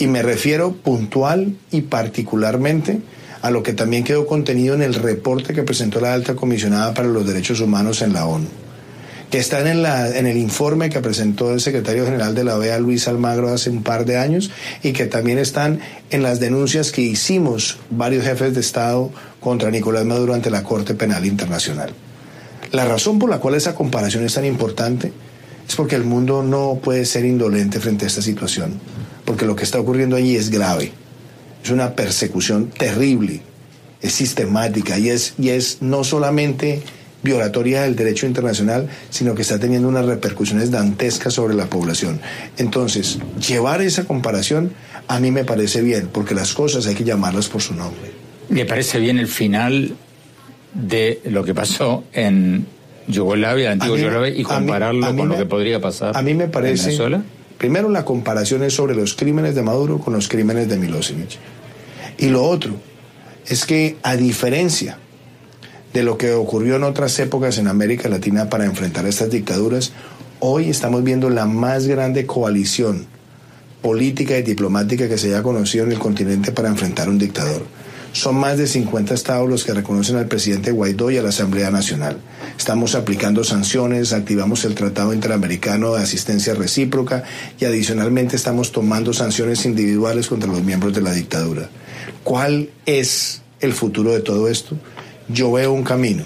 Y 0.00 0.06
me 0.06 0.22
refiero 0.22 0.72
puntual 0.72 1.56
y 1.70 1.82
particularmente 1.82 3.00
a 3.42 3.50
lo 3.50 3.62
que 3.62 3.74
también 3.74 4.02
quedó 4.02 4.26
contenido 4.26 4.74
en 4.74 4.80
el 4.80 4.94
reporte 4.94 5.52
que 5.52 5.62
presentó 5.62 6.00
la 6.00 6.14
alta 6.14 6.34
comisionada 6.34 6.94
para 6.94 7.06
los 7.06 7.26
derechos 7.26 7.60
humanos 7.60 8.00
en 8.00 8.14
la 8.14 8.24
ONU, 8.24 8.46
que 9.30 9.36
están 9.36 9.66
en, 9.66 9.84
en 9.84 10.26
el 10.26 10.38
informe 10.38 10.88
que 10.88 11.00
presentó 11.00 11.52
el 11.52 11.60
secretario 11.60 12.06
general 12.06 12.34
de 12.34 12.44
la 12.44 12.56
OEA, 12.56 12.78
Luis 12.78 13.08
Almagro, 13.08 13.52
hace 13.52 13.68
un 13.68 13.82
par 13.82 14.06
de 14.06 14.16
años, 14.16 14.50
y 14.82 14.92
que 14.92 15.04
también 15.04 15.38
están 15.38 15.80
en 16.10 16.22
las 16.22 16.40
denuncias 16.40 16.92
que 16.92 17.02
hicimos 17.02 17.76
varios 17.90 18.24
jefes 18.24 18.54
de 18.54 18.60
Estado 18.60 19.10
contra 19.38 19.70
Nicolás 19.70 20.06
Maduro 20.06 20.32
ante 20.32 20.48
la 20.48 20.62
Corte 20.62 20.94
Penal 20.94 21.26
Internacional. 21.26 21.92
La 22.72 22.86
razón 22.86 23.18
por 23.18 23.28
la 23.28 23.38
cual 23.38 23.54
esa 23.54 23.74
comparación 23.74 24.24
es 24.24 24.32
tan 24.32 24.46
importante 24.46 25.12
es 25.68 25.76
porque 25.76 25.96
el 25.96 26.04
mundo 26.04 26.42
no 26.42 26.80
puede 26.82 27.04
ser 27.04 27.26
indolente 27.26 27.80
frente 27.80 28.06
a 28.06 28.08
esta 28.08 28.22
situación, 28.22 28.80
porque 29.30 29.46
lo 29.46 29.54
que 29.54 29.62
está 29.62 29.78
ocurriendo 29.78 30.16
allí 30.16 30.34
es 30.34 30.50
grave 30.50 30.90
es 31.62 31.70
una 31.70 31.94
persecución 31.94 32.66
terrible, 32.66 33.42
es 34.02 34.10
sistemática 34.10 34.98
y 34.98 35.08
es, 35.08 35.34
y 35.38 35.50
es 35.50 35.82
no 35.82 36.02
solamente 36.02 36.82
violatoria 37.22 37.82
del 37.82 37.94
derecho 37.94 38.26
internacional, 38.26 38.88
sino 39.08 39.36
que 39.36 39.42
está 39.42 39.60
teniendo 39.60 39.86
unas 39.86 40.04
repercusiones 40.04 40.72
dantescas 40.72 41.32
sobre 41.32 41.54
la 41.54 41.66
población. 41.66 42.20
Entonces, 42.56 43.20
llevar 43.46 43.82
esa 43.82 44.04
comparación 44.04 44.72
a 45.06 45.20
mí 45.20 45.30
me 45.30 45.44
parece 45.44 45.80
bien, 45.80 46.08
porque 46.12 46.34
las 46.34 46.52
cosas 46.52 46.88
hay 46.88 46.96
que 46.96 47.04
llamarlas 47.04 47.48
por 47.48 47.62
su 47.62 47.72
nombre. 47.76 48.10
¿Le 48.48 48.64
parece 48.64 48.98
bien 48.98 49.20
el 49.20 49.28
final 49.28 49.94
de 50.74 51.20
lo 51.26 51.44
que 51.44 51.54
pasó 51.54 52.02
en 52.12 52.66
Yugoslavia, 53.06 53.70
antigua 53.70 53.96
Yugoslavia, 53.96 54.34
y 54.34 54.42
compararlo 54.42 55.14
con 55.14 55.28
lo 55.28 55.36
que 55.36 55.46
podría 55.46 55.80
pasar 55.80 56.16
a 56.16 56.22
mí 56.22 56.34
me 56.34 56.48
parece, 56.48 56.82
en 56.82 56.86
Venezuela? 56.86 57.22
Primero, 57.60 57.90
la 57.90 58.06
comparación 58.06 58.62
es 58.62 58.72
sobre 58.72 58.94
los 58.94 59.14
crímenes 59.14 59.54
de 59.54 59.60
Maduro 59.60 59.98
con 59.98 60.14
los 60.14 60.28
crímenes 60.28 60.66
de 60.70 60.78
Milosevic. 60.78 61.36
Y 62.16 62.30
lo 62.30 62.42
otro 62.42 62.72
es 63.46 63.66
que, 63.66 63.98
a 64.02 64.16
diferencia 64.16 64.96
de 65.92 66.02
lo 66.02 66.16
que 66.16 66.32
ocurrió 66.32 66.76
en 66.76 66.84
otras 66.84 67.18
épocas 67.18 67.58
en 67.58 67.68
América 67.68 68.08
Latina 68.08 68.48
para 68.48 68.64
enfrentar 68.64 69.04
estas 69.04 69.28
dictaduras, 69.28 69.92
hoy 70.38 70.70
estamos 70.70 71.04
viendo 71.04 71.28
la 71.28 71.44
más 71.44 71.86
grande 71.86 72.24
coalición 72.24 73.04
política 73.82 74.38
y 74.38 74.42
diplomática 74.42 75.06
que 75.06 75.18
se 75.18 75.26
haya 75.26 75.42
conocido 75.42 75.84
en 75.84 75.92
el 75.92 75.98
continente 75.98 76.52
para 76.52 76.70
enfrentar 76.70 77.10
un 77.10 77.18
dictador. 77.18 77.66
Son 78.12 78.34
más 78.34 78.58
de 78.58 78.66
50 78.66 79.14
estados 79.14 79.48
los 79.48 79.64
que 79.64 79.72
reconocen 79.72 80.16
al 80.16 80.26
presidente 80.26 80.72
Guaidó 80.72 81.10
y 81.10 81.18
a 81.18 81.22
la 81.22 81.28
Asamblea 81.28 81.70
Nacional. 81.70 82.18
Estamos 82.58 82.94
aplicando 82.94 83.44
sanciones, 83.44 84.12
activamos 84.12 84.64
el 84.64 84.74
Tratado 84.74 85.14
Interamericano 85.14 85.94
de 85.94 86.02
Asistencia 86.02 86.54
Recíproca 86.54 87.22
y 87.60 87.66
adicionalmente 87.66 88.34
estamos 88.34 88.72
tomando 88.72 89.12
sanciones 89.12 89.64
individuales 89.64 90.26
contra 90.26 90.50
los 90.50 90.62
miembros 90.62 90.92
de 90.92 91.02
la 91.02 91.12
dictadura. 91.12 91.68
¿Cuál 92.24 92.70
es 92.84 93.42
el 93.60 93.72
futuro 93.72 94.12
de 94.12 94.20
todo 94.20 94.48
esto? 94.48 94.76
Yo 95.28 95.52
veo 95.52 95.72
un 95.72 95.84
camino 95.84 96.24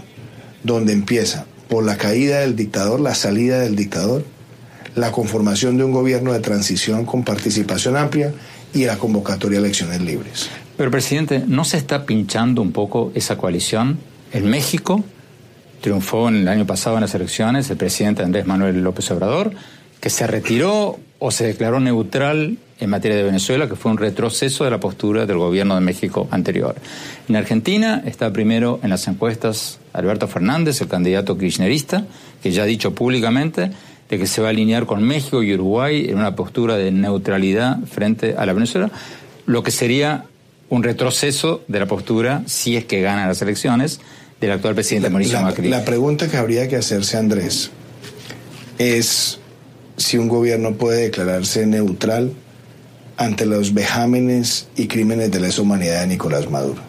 donde 0.63 0.95
empieza 0.95 1.45
por 1.69 1.85
la 1.85 1.99
caída 1.99 2.41
del 2.41 2.57
dictador, 2.57 2.99
la 3.01 3.15
salida 3.15 3.61
del 3.61 3.77
dictador, 3.77 4.25
la 4.95 5.13
conformación 5.13 5.77
de 5.77 5.85
un 5.85 5.93
gobierno 5.93 6.33
de 6.33 6.41
transición 6.41 7.05
con 7.05 7.25
participación 7.25 7.97
amplia 7.97 8.33
y 8.73 8.85
la 8.85 8.97
convocatoria 8.97 9.59
a 9.59 9.63
elecciones 9.63 10.01
libres. 10.01 10.49
Pero, 10.77 10.91
presidente, 10.91 11.45
¿no 11.47 11.65
se 11.65 11.77
está 11.77 12.05
pinchando 12.05 12.61
un 12.61 12.73
poco 12.73 13.13
esa 13.15 13.39
coalición? 13.39 13.99
En 14.33 14.51
México 14.51 15.05
triunfó 15.81 16.29
en 16.29 16.37
el 16.37 16.49
año 16.49 16.67
pasado 16.67 16.97
en 16.97 17.03
las 17.03 17.15
elecciones 17.15 17.71
el 17.71 17.77
presidente 17.77 18.23
Andrés 18.23 18.47
Manuel 18.47 18.83
López 18.83 19.11
Obrador, 19.13 19.53
que 20.01 20.11
se 20.11 20.27
retiró 20.27 20.99
o 21.19 21.31
se 21.31 21.47
declaró 21.47 21.79
neutral 21.79 22.59
en 22.81 22.91
materia 22.91 23.17
de 23.17 23.23
Venezuela, 23.23 23.69
que 23.69 23.77
fue 23.77 23.93
un 23.93 23.99
retroceso 23.99 24.65
de 24.65 24.71
la 24.71 24.81
postura 24.81 25.27
del 25.27 25.39
gobierno 25.39 25.77
de 25.77 25.81
México 25.81 26.27
anterior. 26.31 26.75
En 27.29 27.37
Argentina 27.37 28.03
está 28.05 28.33
primero 28.33 28.81
en 28.83 28.91
las 28.91 29.07
encuestas 29.07 29.79
Alberto 29.93 30.27
Fernández, 30.27 30.81
el 30.81 30.89
candidato 30.89 31.39
kirchnerista, 31.39 32.05
que 32.43 32.51
ya 32.51 32.65
ha 32.65 32.67
dicho 32.67 32.95
públicamente 32.95 33.71
de 34.11 34.19
que 34.19 34.27
se 34.27 34.43
va 34.43 34.49
a 34.49 34.51
alinear 34.51 34.87
con 34.87 35.03
México 35.05 35.43
y 35.43 35.55
Uruguay 35.55 36.07
en 36.09 36.19
una 36.19 36.35
postura 36.35 36.77
de 36.77 36.91
neutralidad 36.91 37.79
frente 37.85 38.35
a 38.37 38.45
la 38.45 38.53
Venezuela, 38.53 38.91
lo 39.47 39.63
que 39.63 39.71
sería 39.71 40.25
un 40.75 40.83
retroceso 40.83 41.63
de 41.69 41.79
la 41.79 41.87
postura, 41.87 42.43
si 42.47 42.77
es 42.77 42.85
que 42.85 43.01
gana 43.01 43.29
las 43.29 43.41
elecciones, 43.43 44.01
del 44.41 44.51
actual 44.51 44.75
presidente 44.75 45.09
Mauricio 45.09 45.41
Macri. 45.41 45.69
La 45.69 45.85
pregunta 45.85 46.29
que 46.29 46.37
habría 46.37 46.69
que 46.69 46.77
hacerse, 46.77 47.17
Andrés, 47.17 47.71
es 48.79 49.39
si 49.97 50.19
un 50.19 50.27
gobierno 50.27 50.75
puede 50.75 51.03
declararse 51.03 51.65
neutral 51.67 52.33
ante 53.17 53.47
los 53.47 53.73
vejámenes 53.73 54.67
y 54.77 54.89
crímenes 54.89 55.31
de 55.31 55.39
lesa 55.39 55.63
humanidad 55.63 56.01
de 56.01 56.09
Nicolás 56.09 56.51
Maduro. 56.51 56.83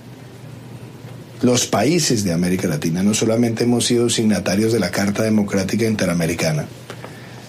Los 1.43 1.67
países 1.67 2.23
de 2.23 2.33
América 2.33 2.67
Latina 2.67 3.03
no 3.03 3.13
solamente 3.13 3.65
hemos 3.65 3.85
sido 3.85 4.09
signatarios 4.09 4.73
de 4.73 4.79
la 4.79 4.89
Carta 4.89 5.21
Democrática 5.21 5.85
Interamericana, 5.85 6.65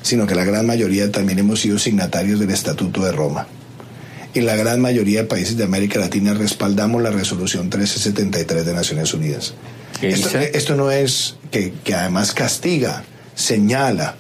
sino 0.03 0.27
que 0.27 0.35
la 0.35 0.45
gran 0.45 0.67
mayoría 0.67 1.11
también 1.11 1.39
hemos 1.39 1.61
sido 1.61 1.79
signatarios 1.79 2.39
del 2.39 2.51
Estatuto 2.51 3.03
de 3.03 3.13
Roma 3.13 3.49
y 4.37 4.43
la 4.43 4.55
gran 4.55 4.81
mayoría 4.81 5.23
de 5.23 5.29
países 5.29 5.57
de 5.57 5.65
América 5.65 5.99
Latina 5.99 6.35
respaldamos 6.35 7.03
la 7.03 7.11
resolución 7.11 7.65
1373 7.65 8.67
de 8.67 8.75
Naciones 8.75 9.15
Unidas. 9.15 9.55
Esto, 10.03 10.77
no 10.77 10.91
es 10.91 11.37
que, 11.51 11.73
además 11.95 12.35
castiga, 12.35 13.03
señala 13.35 14.17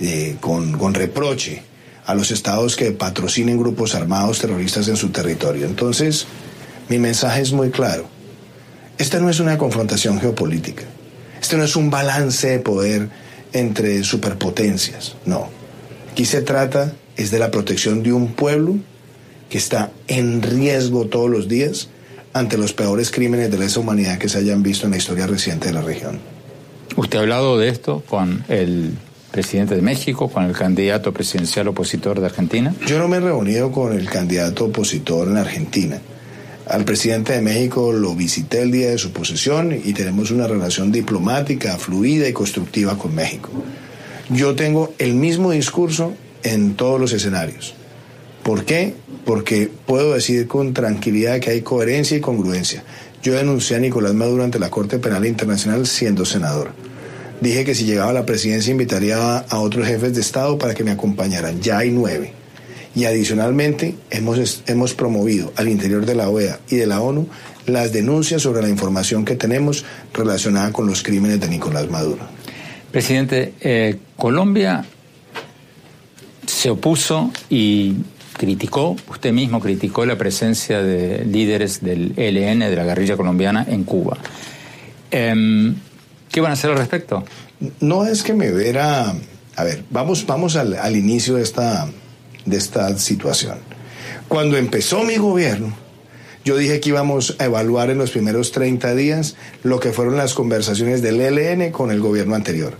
eh, 0.00 0.36
con, 0.40 0.78
con 0.78 0.94
reproche 0.94 1.62
a 2.06 2.14
los 2.14 2.30
estados 2.30 2.74
que 2.74 2.92
patrocinen 2.92 3.58
grupos 3.58 3.94
armados 3.94 4.38
terroristas 4.38 4.88
en 4.88 4.96
su 4.96 5.10
territorio. 5.10 5.66
Entonces, 5.66 6.24
mi 6.88 6.98
mensaje 6.98 7.42
es 7.42 7.52
muy 7.52 7.70
claro. 7.70 8.08
Esta 8.96 9.20
no 9.20 9.28
es 9.28 9.40
una 9.40 9.58
confrontación 9.58 10.18
geopolítica. 10.20 10.84
Este 11.38 11.58
no 11.58 11.64
es 11.64 11.76
un 11.76 11.90
balance 11.90 12.48
de 12.48 12.58
poder 12.60 13.10
entre 13.52 14.02
superpotencias. 14.04 15.16
No. 15.26 15.50
Aquí 16.10 16.24
se 16.24 16.40
trata 16.40 16.94
es 17.18 17.30
de 17.30 17.38
la 17.38 17.50
protección 17.50 18.02
de 18.02 18.14
un 18.14 18.32
pueblo 18.32 18.78
que 19.50 19.58
está 19.58 19.90
en 20.08 20.40
riesgo 20.40 21.06
todos 21.06 21.28
los 21.28 21.48
días 21.48 21.88
ante 22.32 22.56
los 22.56 22.72
peores 22.72 23.10
crímenes 23.10 23.50
de 23.50 23.58
lesa 23.58 23.80
humanidad 23.80 24.16
que 24.16 24.28
se 24.28 24.38
hayan 24.38 24.62
visto 24.62 24.86
en 24.86 24.92
la 24.92 24.96
historia 24.96 25.26
reciente 25.26 25.66
de 25.66 25.74
la 25.74 25.82
región. 25.82 26.20
¿Usted 26.96 27.18
ha 27.18 27.22
hablado 27.22 27.58
de 27.58 27.68
esto 27.68 28.02
con 28.08 28.44
el 28.48 28.94
presidente 29.30 29.74
de 29.74 29.82
México, 29.82 30.28
con 30.28 30.44
el 30.44 30.52
candidato 30.52 31.12
presidencial 31.12 31.68
opositor 31.68 32.20
de 32.20 32.26
Argentina? 32.26 32.74
Yo 32.86 32.98
no 32.98 33.08
me 33.08 33.18
he 33.18 33.20
reunido 33.20 33.70
con 33.70 33.92
el 33.92 34.08
candidato 34.08 34.66
opositor 34.66 35.28
en 35.28 35.36
Argentina. 35.36 36.00
Al 36.66 36.84
presidente 36.84 37.32
de 37.32 37.40
México 37.40 37.92
lo 37.92 38.14
visité 38.14 38.62
el 38.62 38.70
día 38.70 38.90
de 38.90 38.98
su 38.98 39.12
posesión 39.12 39.72
y 39.72 39.92
tenemos 39.92 40.30
una 40.30 40.46
relación 40.46 40.92
diplomática, 40.92 41.76
fluida 41.78 42.28
y 42.28 42.32
constructiva 42.32 42.96
con 42.96 43.12
México. 43.14 43.50
Yo 44.28 44.54
tengo 44.54 44.94
el 44.98 45.14
mismo 45.14 45.50
discurso 45.50 46.14
en 46.44 46.74
todos 46.74 47.00
los 47.00 47.12
escenarios. 47.12 47.74
¿Por 48.42 48.64
qué? 48.64 48.94
Porque 49.24 49.70
puedo 49.86 50.14
decir 50.14 50.46
con 50.46 50.72
tranquilidad 50.72 51.40
que 51.40 51.50
hay 51.50 51.60
coherencia 51.60 52.16
y 52.16 52.20
congruencia. 52.20 52.82
Yo 53.22 53.34
denuncié 53.34 53.76
a 53.76 53.80
Nicolás 53.80 54.14
Maduro 54.14 54.44
ante 54.44 54.58
la 54.58 54.70
Corte 54.70 54.98
Penal 54.98 55.26
Internacional 55.26 55.86
siendo 55.86 56.24
senador. 56.24 56.72
Dije 57.40 57.64
que 57.64 57.74
si 57.74 57.84
llegaba 57.84 58.10
a 58.10 58.14
la 58.14 58.26
presidencia 58.26 58.70
invitaría 58.70 59.38
a 59.38 59.58
otros 59.58 59.86
jefes 59.86 60.14
de 60.14 60.20
Estado 60.20 60.58
para 60.58 60.74
que 60.74 60.84
me 60.84 60.90
acompañaran. 60.90 61.60
Ya 61.60 61.78
hay 61.78 61.90
nueve. 61.90 62.32
Y 62.94 63.04
adicionalmente 63.04 63.94
hemos, 64.10 64.62
hemos 64.66 64.94
promovido 64.94 65.52
al 65.56 65.68
interior 65.68 66.04
de 66.04 66.14
la 66.14 66.28
OEA 66.28 66.60
y 66.68 66.76
de 66.76 66.86
la 66.86 67.00
ONU 67.00 67.28
las 67.66 67.92
denuncias 67.92 68.42
sobre 68.42 68.62
la 68.62 68.68
información 68.68 69.24
que 69.24 69.36
tenemos 69.36 69.84
relacionada 70.12 70.72
con 70.72 70.86
los 70.86 71.02
crímenes 71.02 71.40
de 71.40 71.48
Nicolás 71.48 71.88
Maduro. 71.88 72.26
Presidente, 72.90 73.54
eh, 73.60 73.98
Colombia 74.16 74.84
se 76.46 76.70
opuso 76.70 77.30
y 77.48 77.94
criticó, 78.40 78.96
usted 79.10 79.34
mismo 79.34 79.60
criticó 79.60 80.06
la 80.06 80.16
presencia 80.16 80.82
de 80.82 81.26
líderes 81.26 81.82
del 81.82 82.14
ELN, 82.16 82.60
de 82.60 82.74
la 82.74 82.84
guerrilla 82.84 83.14
colombiana, 83.14 83.66
en 83.68 83.84
Cuba. 83.84 84.16
Em, 85.10 85.74
¿Qué 86.32 86.40
van 86.40 86.52
a 86.52 86.54
hacer 86.54 86.70
al 86.70 86.78
respecto? 86.78 87.22
No 87.80 88.06
es 88.06 88.22
que 88.22 88.32
me 88.32 88.50
viera... 88.50 89.14
A 89.56 89.64
ver, 89.64 89.84
vamos, 89.90 90.24
vamos 90.24 90.56
al, 90.56 90.72
al 90.72 90.96
inicio 90.96 91.34
de 91.34 91.42
esta, 91.42 91.86
de 92.46 92.56
esta 92.56 92.96
situación. 92.96 93.58
Cuando 94.26 94.56
empezó 94.56 95.04
mi 95.04 95.18
gobierno, 95.18 95.74
yo 96.42 96.56
dije 96.56 96.80
que 96.80 96.88
íbamos 96.88 97.36
a 97.40 97.44
evaluar 97.44 97.90
en 97.90 97.98
los 97.98 98.10
primeros 98.10 98.52
30 98.52 98.94
días 98.94 99.36
lo 99.64 99.80
que 99.80 99.92
fueron 99.92 100.16
las 100.16 100.32
conversaciones 100.32 101.02
del 101.02 101.20
ELN 101.20 101.72
con 101.72 101.90
el 101.90 102.00
gobierno 102.00 102.36
anterior. 102.36 102.78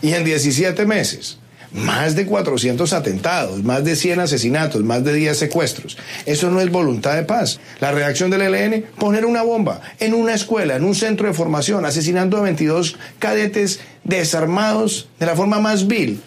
Y 0.00 0.14
en 0.14 0.24
17 0.24 0.86
meses 0.86 1.36
más 1.74 2.14
de 2.14 2.24
400 2.24 2.92
atentados, 2.92 3.62
más 3.64 3.84
de 3.84 3.96
100 3.96 4.20
asesinatos, 4.20 4.84
más 4.84 5.04
de 5.04 5.12
10 5.12 5.36
secuestros. 5.36 5.98
Eso 6.24 6.50
no 6.50 6.60
es 6.60 6.70
voluntad 6.70 7.16
de 7.16 7.24
paz. 7.24 7.58
La 7.80 7.90
reacción 7.90 8.30
del 8.30 8.42
ELN, 8.42 8.84
poner 8.98 9.26
una 9.26 9.42
bomba 9.42 9.80
en 9.98 10.14
una 10.14 10.34
escuela, 10.34 10.76
en 10.76 10.84
un 10.84 10.94
centro 10.94 11.26
de 11.26 11.34
formación, 11.34 11.84
asesinando 11.84 12.36
a 12.36 12.42
22 12.42 12.96
cadetes 13.18 13.80
desarmados 14.04 15.08
de 15.18 15.26
la 15.26 15.34
forma 15.34 15.58
más 15.58 15.88
vil. 15.88 16.20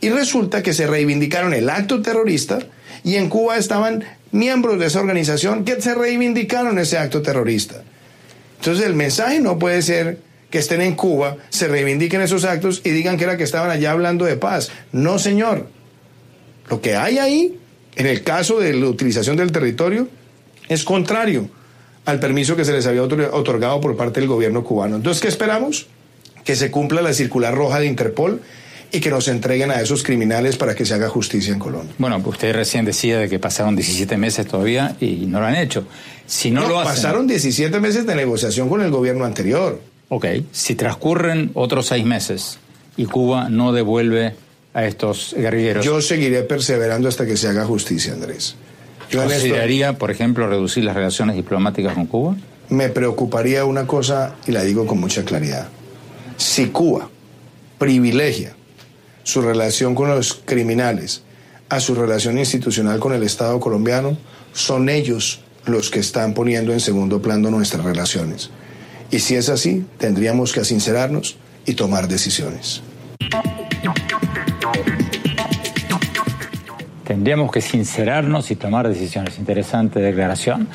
Y 0.00 0.10
resulta 0.10 0.62
que 0.62 0.74
se 0.74 0.86
reivindicaron 0.86 1.54
el 1.54 1.70
acto 1.70 2.02
terrorista 2.02 2.58
y 3.04 3.14
en 3.14 3.28
Cuba 3.28 3.56
estaban 3.56 4.04
miembros 4.32 4.78
de 4.80 4.86
esa 4.86 5.00
organización 5.00 5.64
que 5.64 5.80
se 5.80 5.94
reivindicaron 5.94 6.78
ese 6.78 6.98
acto 6.98 7.22
terrorista. 7.22 7.82
Entonces 8.58 8.84
el 8.86 8.94
mensaje 8.94 9.38
no 9.38 9.58
puede 9.58 9.82
ser 9.82 10.18
que 10.50 10.58
estén 10.58 10.80
en 10.80 10.94
Cuba, 10.94 11.36
se 11.50 11.68
reivindiquen 11.68 12.20
esos 12.20 12.44
actos 12.44 12.80
y 12.84 12.90
digan 12.90 13.16
que 13.16 13.24
era 13.24 13.36
que 13.36 13.44
estaban 13.44 13.70
allá 13.70 13.92
hablando 13.92 14.24
de 14.24 14.36
paz. 14.36 14.70
No, 14.92 15.18
señor. 15.18 15.68
Lo 16.70 16.80
que 16.80 16.96
hay 16.96 17.18
ahí, 17.18 17.58
en 17.96 18.06
el 18.06 18.22
caso 18.22 18.58
de 18.58 18.72
la 18.74 18.86
utilización 18.86 19.36
del 19.36 19.52
territorio, 19.52 20.08
es 20.68 20.84
contrario 20.84 21.50
al 22.04 22.20
permiso 22.20 22.56
que 22.56 22.64
se 22.64 22.72
les 22.72 22.86
había 22.86 23.02
otorgado 23.02 23.80
por 23.80 23.96
parte 23.96 24.20
del 24.20 24.28
gobierno 24.28 24.64
cubano. 24.64 24.96
Entonces, 24.96 25.20
¿qué 25.20 25.28
esperamos? 25.28 25.86
Que 26.44 26.56
se 26.56 26.70
cumpla 26.70 27.02
la 27.02 27.12
circular 27.12 27.54
roja 27.54 27.80
de 27.80 27.86
Interpol 27.86 28.40
y 28.90 29.00
que 29.00 29.10
nos 29.10 29.28
entreguen 29.28 29.70
a 29.70 29.80
esos 29.80 30.02
criminales 30.02 30.56
para 30.56 30.74
que 30.74 30.86
se 30.86 30.94
haga 30.94 31.10
justicia 31.10 31.52
en 31.52 31.58
Colombia. 31.58 31.94
Bueno, 31.98 32.22
usted 32.24 32.54
recién 32.54 32.86
decía 32.86 33.18
de 33.18 33.28
que 33.28 33.38
pasaron 33.38 33.76
17 33.76 34.16
meses 34.16 34.46
todavía 34.46 34.96
y 35.00 35.26
no 35.26 35.40
lo 35.40 35.46
han 35.46 35.56
hecho. 35.56 35.84
Si 36.26 36.50
no, 36.50 36.66
lo 36.66 36.80
hacen... 36.80 36.94
Pasaron 36.94 37.26
17 37.26 37.78
meses 37.80 38.06
de 38.06 38.14
negociación 38.14 38.70
con 38.70 38.80
el 38.80 38.90
gobierno 38.90 39.26
anterior. 39.26 39.78
Ok, 40.08 40.26
si 40.52 40.74
transcurren 40.74 41.50
otros 41.54 41.86
seis 41.86 42.04
meses 42.04 42.58
y 42.96 43.04
Cuba 43.04 43.48
no 43.50 43.72
devuelve 43.72 44.34
a 44.72 44.84
estos 44.86 45.34
guerrilleros... 45.36 45.84
Yo 45.84 46.00
seguiré 46.00 46.42
perseverando 46.42 47.08
hasta 47.08 47.26
que 47.26 47.36
se 47.36 47.48
haga 47.48 47.64
justicia, 47.64 48.14
Andrés. 48.14 48.54
Yo 49.10 49.22
¿Consideraría, 49.22 49.98
por 49.98 50.10
ejemplo, 50.10 50.48
reducir 50.48 50.84
las 50.84 50.94
relaciones 50.94 51.36
diplomáticas 51.36 51.94
con 51.94 52.06
Cuba? 52.06 52.36
Me 52.68 52.88
preocuparía 52.88 53.64
una 53.64 53.86
cosa, 53.86 54.34
y 54.46 54.52
la 54.52 54.62
digo 54.62 54.86
con 54.86 55.00
mucha 55.00 55.24
claridad. 55.24 55.68
Si 56.36 56.66
Cuba 56.66 57.08
privilegia 57.78 58.54
su 59.22 59.42
relación 59.42 59.94
con 59.94 60.08
los 60.08 60.34
criminales 60.44 61.22
a 61.68 61.80
su 61.80 61.94
relación 61.94 62.38
institucional 62.38 62.98
con 62.98 63.12
el 63.12 63.22
Estado 63.22 63.60
colombiano, 63.60 64.16
son 64.52 64.88
ellos 64.88 65.40
los 65.66 65.90
que 65.90 66.00
están 66.00 66.34
poniendo 66.34 66.72
en 66.72 66.80
segundo 66.80 67.20
plano 67.20 67.50
nuestras 67.50 67.84
relaciones. 67.84 68.50
Y 69.10 69.20
si 69.20 69.36
es 69.36 69.48
así, 69.48 69.86
tendríamos 69.98 70.52
que 70.52 70.64
sincerarnos 70.64 71.36
y 71.64 71.74
tomar 71.74 72.08
decisiones. 72.08 72.82
Tendríamos 77.04 77.50
que 77.50 77.62
sincerarnos 77.62 78.50
y 78.50 78.56
tomar 78.56 78.86
decisiones. 78.86 79.38
Interesante 79.38 80.00
declaración. 80.00 80.68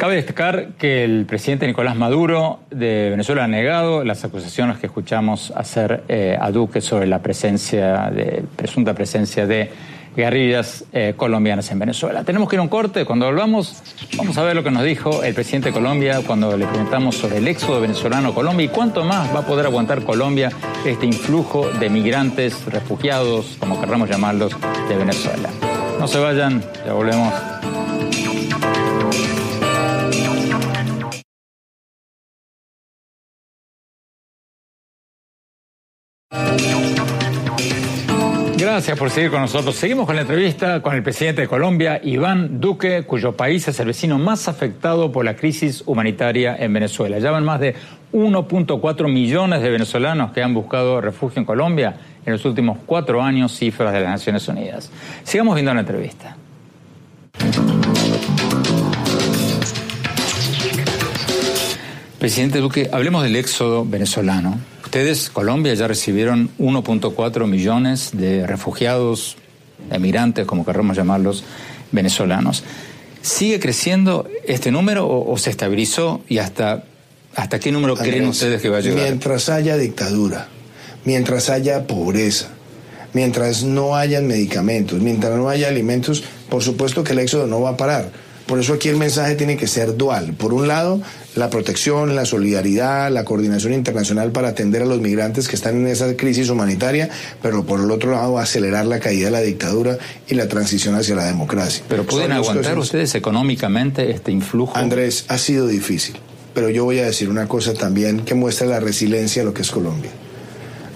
Cabe 0.00 0.14
destacar 0.14 0.68
que 0.78 1.04
el 1.04 1.26
presidente 1.26 1.66
Nicolás 1.66 1.94
Maduro 1.94 2.60
de 2.70 3.10
Venezuela 3.10 3.44
ha 3.44 3.48
negado 3.48 4.02
las 4.02 4.24
acusaciones 4.24 4.78
que 4.78 4.86
escuchamos 4.86 5.52
hacer 5.54 6.04
eh, 6.08 6.38
a 6.40 6.50
Duque 6.50 6.80
sobre 6.80 7.06
la 7.06 7.18
presencia, 7.18 8.10
de, 8.10 8.42
presunta 8.56 8.94
presencia 8.94 9.46
de 9.46 9.70
guerrillas 10.16 10.86
eh, 10.94 11.12
colombianas 11.18 11.70
en 11.70 11.80
Venezuela. 11.80 12.24
Tenemos 12.24 12.48
que 12.48 12.56
ir 12.56 12.60
a 12.60 12.62
un 12.62 12.70
corte. 12.70 13.04
Cuando 13.04 13.26
volvamos, 13.26 13.82
vamos 14.16 14.38
a 14.38 14.42
ver 14.42 14.56
lo 14.56 14.64
que 14.64 14.70
nos 14.70 14.84
dijo 14.84 15.22
el 15.22 15.34
presidente 15.34 15.68
de 15.68 15.74
Colombia 15.74 16.22
cuando 16.26 16.56
le 16.56 16.66
preguntamos 16.66 17.16
sobre 17.16 17.36
el 17.36 17.46
éxodo 17.46 17.82
venezolano 17.82 18.30
a 18.30 18.34
Colombia 18.34 18.64
y 18.64 18.68
cuánto 18.68 19.04
más 19.04 19.28
va 19.34 19.40
a 19.40 19.46
poder 19.46 19.66
aguantar 19.66 20.02
Colombia 20.04 20.50
este 20.82 21.04
influjo 21.04 21.68
de 21.78 21.90
migrantes, 21.90 22.64
refugiados, 22.64 23.58
como 23.60 23.78
querramos 23.78 24.08
llamarlos, 24.08 24.56
de 24.88 24.96
Venezuela. 24.96 25.50
No 25.98 26.08
se 26.08 26.18
vayan, 26.18 26.62
ya 26.86 26.94
volvemos. 26.94 27.59
Gracias 38.80 38.98
por 38.98 39.10
seguir 39.10 39.30
con 39.30 39.42
nosotros. 39.42 39.76
Seguimos 39.76 40.06
con 40.06 40.16
la 40.16 40.22
entrevista 40.22 40.80
con 40.80 40.94
el 40.94 41.02
presidente 41.02 41.42
de 41.42 41.48
Colombia, 41.48 42.00
Iván 42.02 42.62
Duque, 42.62 43.02
cuyo 43.02 43.36
país 43.36 43.68
es 43.68 43.78
el 43.78 43.88
vecino 43.88 44.18
más 44.18 44.48
afectado 44.48 45.12
por 45.12 45.22
la 45.22 45.36
crisis 45.36 45.82
humanitaria 45.84 46.56
en 46.58 46.72
Venezuela. 46.72 47.18
Ya 47.18 47.30
van 47.30 47.44
más 47.44 47.60
de 47.60 47.74
1.4 48.14 49.12
millones 49.12 49.60
de 49.60 49.68
venezolanos 49.68 50.32
que 50.32 50.42
han 50.42 50.54
buscado 50.54 50.98
refugio 51.02 51.40
en 51.40 51.44
Colombia 51.44 51.94
en 52.24 52.32
los 52.32 52.42
últimos 52.46 52.78
cuatro 52.86 53.22
años, 53.22 53.54
cifras 53.54 53.92
de 53.92 54.00
las 54.00 54.12
Naciones 54.12 54.48
Unidas. 54.48 54.90
Sigamos 55.24 55.56
viendo 55.56 55.74
la 55.74 55.80
entrevista. 55.80 56.38
Presidente 62.18 62.60
Duque, 62.60 62.88
hablemos 62.90 63.24
del 63.24 63.36
éxodo 63.36 63.84
venezolano. 63.84 64.58
Ustedes, 64.90 65.30
Colombia, 65.30 65.72
ya 65.74 65.86
recibieron 65.86 66.50
1.4 66.58 67.46
millones 67.46 68.10
de 68.12 68.44
refugiados, 68.44 69.36
emigrantes, 69.88 70.46
como 70.46 70.66
querramos 70.66 70.96
llamarlos, 70.96 71.44
venezolanos. 71.92 72.64
¿Sigue 73.22 73.60
creciendo 73.60 74.28
este 74.44 74.72
número 74.72 75.08
o, 75.08 75.38
se 75.38 75.50
estabilizó 75.50 76.22
y 76.28 76.38
hasta, 76.38 76.82
hasta 77.36 77.60
qué 77.60 77.70
número 77.70 77.94
creen 77.94 78.26
ustedes 78.26 78.60
que 78.60 78.68
va 78.68 78.78
a 78.78 78.80
llegar? 78.80 79.04
Mientras 79.04 79.48
haya 79.48 79.76
dictadura, 79.76 80.48
mientras 81.04 81.50
haya 81.50 81.86
pobreza, 81.86 82.48
mientras 83.12 83.62
no 83.62 83.94
haya 83.94 84.20
medicamentos, 84.20 85.00
mientras 85.00 85.38
no 85.38 85.48
haya 85.48 85.68
alimentos, 85.68 86.24
por 86.48 86.64
supuesto 86.64 87.04
que 87.04 87.12
el 87.12 87.20
éxodo 87.20 87.46
no 87.46 87.60
va 87.60 87.70
a 87.70 87.76
parar 87.76 88.10
por 88.50 88.58
eso 88.58 88.74
aquí 88.74 88.88
el 88.88 88.96
mensaje 88.96 89.36
tiene 89.36 89.56
que 89.56 89.68
ser 89.68 89.96
dual. 89.96 90.32
Por 90.32 90.52
un 90.52 90.66
lado, 90.66 91.00
la 91.36 91.50
protección, 91.50 92.16
la 92.16 92.24
solidaridad, 92.24 93.08
la 93.08 93.24
coordinación 93.24 93.72
internacional 93.72 94.32
para 94.32 94.48
atender 94.48 94.82
a 94.82 94.86
los 94.86 95.00
migrantes 95.00 95.46
que 95.46 95.54
están 95.54 95.76
en 95.76 95.86
esa 95.86 96.16
crisis 96.16 96.50
humanitaria, 96.50 97.10
pero 97.40 97.64
por 97.64 97.78
el 97.78 97.88
otro 97.92 98.10
lado, 98.10 98.40
acelerar 98.40 98.86
la 98.86 98.98
caída 98.98 99.26
de 99.26 99.30
la 99.30 99.40
dictadura 99.40 99.98
y 100.26 100.34
la 100.34 100.48
transición 100.48 100.96
hacia 100.96 101.14
la 101.14 101.26
democracia. 101.26 101.84
Pero 101.88 102.04
pueden 102.04 102.32
aguantar 102.32 102.76
ustedes 102.76 103.14
económicamente 103.14 104.10
este 104.10 104.32
influjo. 104.32 104.76
Andrés, 104.76 105.26
ha 105.28 105.38
sido 105.38 105.68
difícil, 105.68 106.16
pero 106.52 106.70
yo 106.70 106.84
voy 106.84 106.98
a 106.98 107.04
decir 107.04 107.30
una 107.30 107.46
cosa 107.46 107.72
también 107.74 108.24
que 108.24 108.34
muestra 108.34 108.66
la 108.66 108.80
resiliencia 108.80 109.42
de 109.42 109.46
lo 109.46 109.54
que 109.54 109.62
es 109.62 109.70
Colombia. 109.70 110.10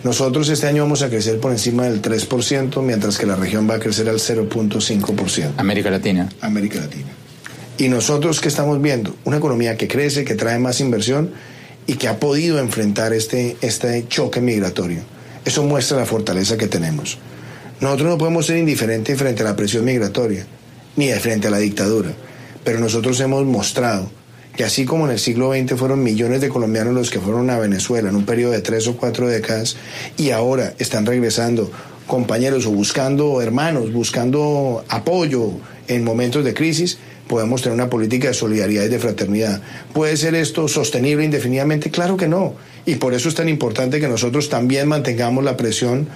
Nosotros 0.03 0.49
este 0.49 0.67
año 0.67 0.83
vamos 0.83 1.03
a 1.03 1.09
crecer 1.09 1.39
por 1.39 1.53
encima 1.53 1.85
del 1.85 2.03
3%, 2.03 2.83
mientras 2.83 3.17
que 3.17 3.27
la 3.27 3.37
región 3.37 3.71
va 3.71 3.77
a 3.77 3.79
crecer 3.79 4.09
al 4.09 4.17
0.5%. 4.17 5.53
América 5.57 5.89
Latina. 5.89 6.29
América 6.41 6.81
Latina. 6.81 7.24
Y 7.79 7.89
nosotros 7.89 8.41
que 8.41 8.49
estamos 8.49 8.81
viendo 8.81 9.17
una 9.25 9.39
economía 9.39 9.77
que 9.77 9.89
crece, 9.89 10.25
que 10.25 10.35
trae 10.35 10.59
más 10.59 10.81
inversión 10.81 11.33
y 11.87 11.95
que 11.95 12.09
ha 12.09 12.21
podido 12.21 12.59
enfrentar 12.59 13.13
este, 13.13 13.57
este 13.61 14.07
choque 14.09 14.41
migratorio. 14.41 15.03
Eso 15.45 15.65
muestra 15.65 15.99
la 15.99 16.07
fortaleza 16.07 16.57
que 16.57 16.69
tenemos. 16.69 17.19
Nosotros 17.81 18.09
no 18.09 18.19
podemos 18.19 18.47
ser 18.47 18.57
indiferentes 18.57 19.19
frente 19.19 19.43
a 19.43 19.47
la 19.47 19.57
presión 19.57 19.85
migratoria, 19.85 20.47
ni 20.97 21.11
frente 21.13 21.49
a 21.49 21.51
la 21.51 21.59
dictadura, 21.59 22.15
pero 22.63 22.79
nosotros 22.79 23.19
hemos 23.21 23.45
mostrado 23.45 24.11
que 24.57 24.65
así 24.65 24.85
como 24.85 25.07
en 25.07 25.11
el 25.11 25.19
siglo 25.19 25.53
XX 25.53 25.75
fueron 25.77 26.03
millones 26.03 26.41
de 26.41 26.49
colombianos 26.49 26.95
los 26.95 27.11
que 27.11 27.19
fueron 27.19 27.51
a 27.51 27.59
Venezuela 27.59 28.09
en 28.09 28.17
un 28.17 28.25
periodo 28.25 28.53
de 28.53 28.61
tres 28.61 28.87
o 28.87 28.97
cuatro 28.97 29.27
décadas 29.27 29.77
y 30.17 30.31
ahora 30.31 30.75
están 30.79 31.05
regresando 31.07 31.71
compañeros 32.07 32.67
o 32.67 32.71
buscando 32.71 33.43
hermanos, 33.43 33.93
buscando 33.93 34.85
apoyo 34.89 35.51
en 35.89 36.05
momentos 36.05 36.45
de 36.45 36.55
crisis, 36.55 36.99
podemos 37.29 37.63
tener 37.63 37.75
una 37.75 37.91
política 37.91 38.29
de 38.29 38.35
solidaridad 38.35 38.85
y 38.85 38.89
de 38.89 38.99
fraternidad. 38.99 39.61
¿Puede 39.93 40.17
ser 40.17 40.35
esto 40.35 40.69
sostenible 40.69 41.25
indefinidamente? 41.25 41.91
Claro 41.91 42.17
que 42.17 42.29
no. 42.29 42.55
Y 42.87 42.97
por 42.97 43.15
eso 43.15 43.29
es 43.29 43.35
tan 43.35 43.49
importante 43.49 44.01
que 44.01 44.09
nosotros 44.09 44.49
también 44.49 44.89
mantengamos 44.89 45.43
la 45.45 45.57
presión 45.57 46.09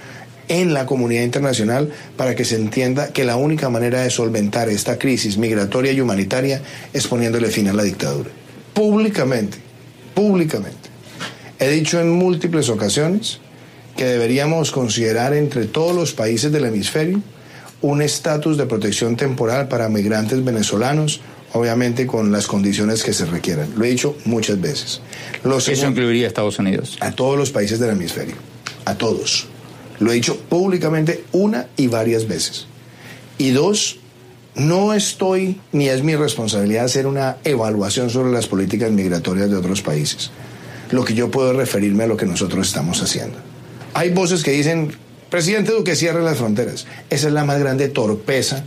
en 0.47 0.73
la 0.73 0.85
comunidad 0.85 1.23
internacional 1.23 1.91
para 2.17 2.35
que 2.35 2.43
se 2.43 2.55
entienda 2.55 3.13
que 3.13 3.23
la 3.23 3.37
única 3.37 3.69
manera 3.69 4.01
de 4.01 4.09
solventar 4.09 4.67
esta 4.69 4.97
crisis 4.97 5.37
migratoria 5.37 5.91
y 5.91 6.01
humanitaria 6.01 6.61
es 6.91 7.07
poniéndole 7.07 7.49
fin 7.49 7.67
a 7.69 7.73
la 7.73 7.83
dictadura. 7.83 8.29
Públicamente, 8.73 9.57
públicamente. 10.13 10.89
He 11.59 11.69
dicho 11.69 11.99
en 11.99 12.09
múltiples 12.09 12.69
ocasiones 12.69 13.39
que 13.95 14.05
deberíamos 14.05 14.71
considerar 14.71 15.33
entre 15.33 15.65
todos 15.65 15.95
los 15.95 16.13
países 16.13 16.51
del 16.51 16.65
hemisferio 16.65 17.21
un 17.81 18.01
estatus 18.01 18.57
de 18.57 18.65
protección 18.65 19.15
temporal 19.15 19.67
para 19.67 19.89
migrantes 19.89 20.43
venezolanos, 20.43 21.21
obviamente 21.53 22.05
con 22.05 22.31
las 22.31 22.47
condiciones 22.47 23.03
que 23.03 23.13
se 23.13 23.25
requieran. 23.25 23.69
Lo 23.75 23.85
he 23.85 23.89
dicho 23.89 24.15
muchas 24.25 24.59
veces. 24.59 25.01
¿Eso 25.43 25.87
incluiría 25.87 26.25
a 26.25 26.27
Estados 26.27 26.59
Unidos? 26.59 26.97
A 26.99 27.11
todos 27.11 27.37
los 27.37 27.51
países 27.51 27.79
del 27.79 27.91
hemisferio, 27.91 28.35
a 28.85 28.95
todos. 28.95 29.47
Lo 29.99 30.11
he 30.11 30.15
dicho 30.15 30.37
públicamente 30.37 31.25
una 31.31 31.67
y 31.77 31.87
varias 31.87 32.27
veces. 32.27 32.67
Y 33.37 33.51
dos, 33.51 33.99
no 34.55 34.93
estoy, 34.93 35.59
ni 35.71 35.87
es 35.87 36.03
mi 36.03 36.15
responsabilidad 36.15 36.85
hacer 36.85 37.07
una 37.07 37.37
evaluación 37.43 38.09
sobre 38.09 38.31
las 38.31 38.47
políticas 38.47 38.91
migratorias 38.91 39.49
de 39.49 39.55
otros 39.55 39.81
países. 39.81 40.31
Lo 40.91 41.05
que 41.05 41.13
yo 41.13 41.29
puedo 41.31 41.53
referirme 41.53 42.03
a 42.03 42.07
lo 42.07 42.17
que 42.17 42.25
nosotros 42.25 42.67
estamos 42.67 43.01
haciendo. 43.01 43.37
Hay 43.93 44.11
voces 44.11 44.43
que 44.43 44.51
dicen 44.51 44.91
Presidente 45.29 45.71
Duque 45.71 45.95
cierre 45.95 46.23
las 46.23 46.37
fronteras. 46.37 46.87
Esa 47.09 47.27
es 47.27 47.33
la 47.33 47.45
más 47.45 47.59
grande 47.59 47.87
torpeza. 47.87 48.63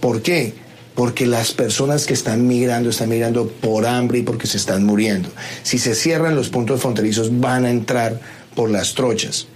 ¿Por 0.00 0.22
qué? 0.22 0.54
Porque 0.94 1.26
las 1.26 1.52
personas 1.52 2.06
que 2.06 2.14
están 2.14 2.46
migrando 2.46 2.90
están 2.90 3.08
migrando 3.08 3.48
por 3.48 3.86
hambre 3.86 4.18
y 4.18 4.22
porque 4.22 4.46
se 4.46 4.56
están 4.56 4.84
muriendo. 4.84 5.28
Si 5.64 5.78
se 5.78 5.94
cierran 5.94 6.36
los 6.36 6.48
puntos 6.48 6.80
fronterizos 6.80 7.40
van 7.40 7.64
a 7.64 7.70
entrar 7.70 8.20
por 8.54 8.70
las 8.70 8.94
trochas. 8.94 9.48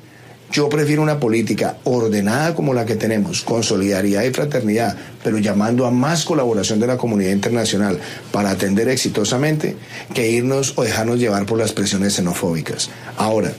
Yo 0.52 0.68
prefiero 0.68 1.00
una 1.00 1.20
política 1.20 1.76
ordenada 1.84 2.56
como 2.56 2.74
la 2.74 2.84
que 2.84 2.96
tenemos, 2.96 3.42
con 3.42 3.62
solidaridad 3.62 4.24
y 4.24 4.32
fraternidad, 4.32 4.96
pero 5.22 5.38
llamando 5.38 5.86
a 5.86 5.92
más 5.92 6.24
colaboración 6.24 6.80
de 6.80 6.88
la 6.88 6.96
comunidad 6.96 7.30
internacional 7.30 8.00
para 8.32 8.50
atender 8.50 8.88
exitosamente, 8.88 9.76
que 10.12 10.28
irnos 10.28 10.72
o 10.76 10.82
dejarnos 10.82 11.20
llevar 11.20 11.46
por 11.46 11.56
las 11.56 11.72
presiones 11.72 12.14
xenofóbicas. 12.14 12.90
Ahora, 13.16 13.52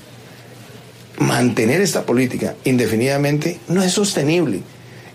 mantener 1.21 1.81
esta 1.81 2.05
política 2.05 2.55
indefinidamente 2.65 3.59
no 3.67 3.81
es 3.83 3.93
sostenible. 3.93 4.61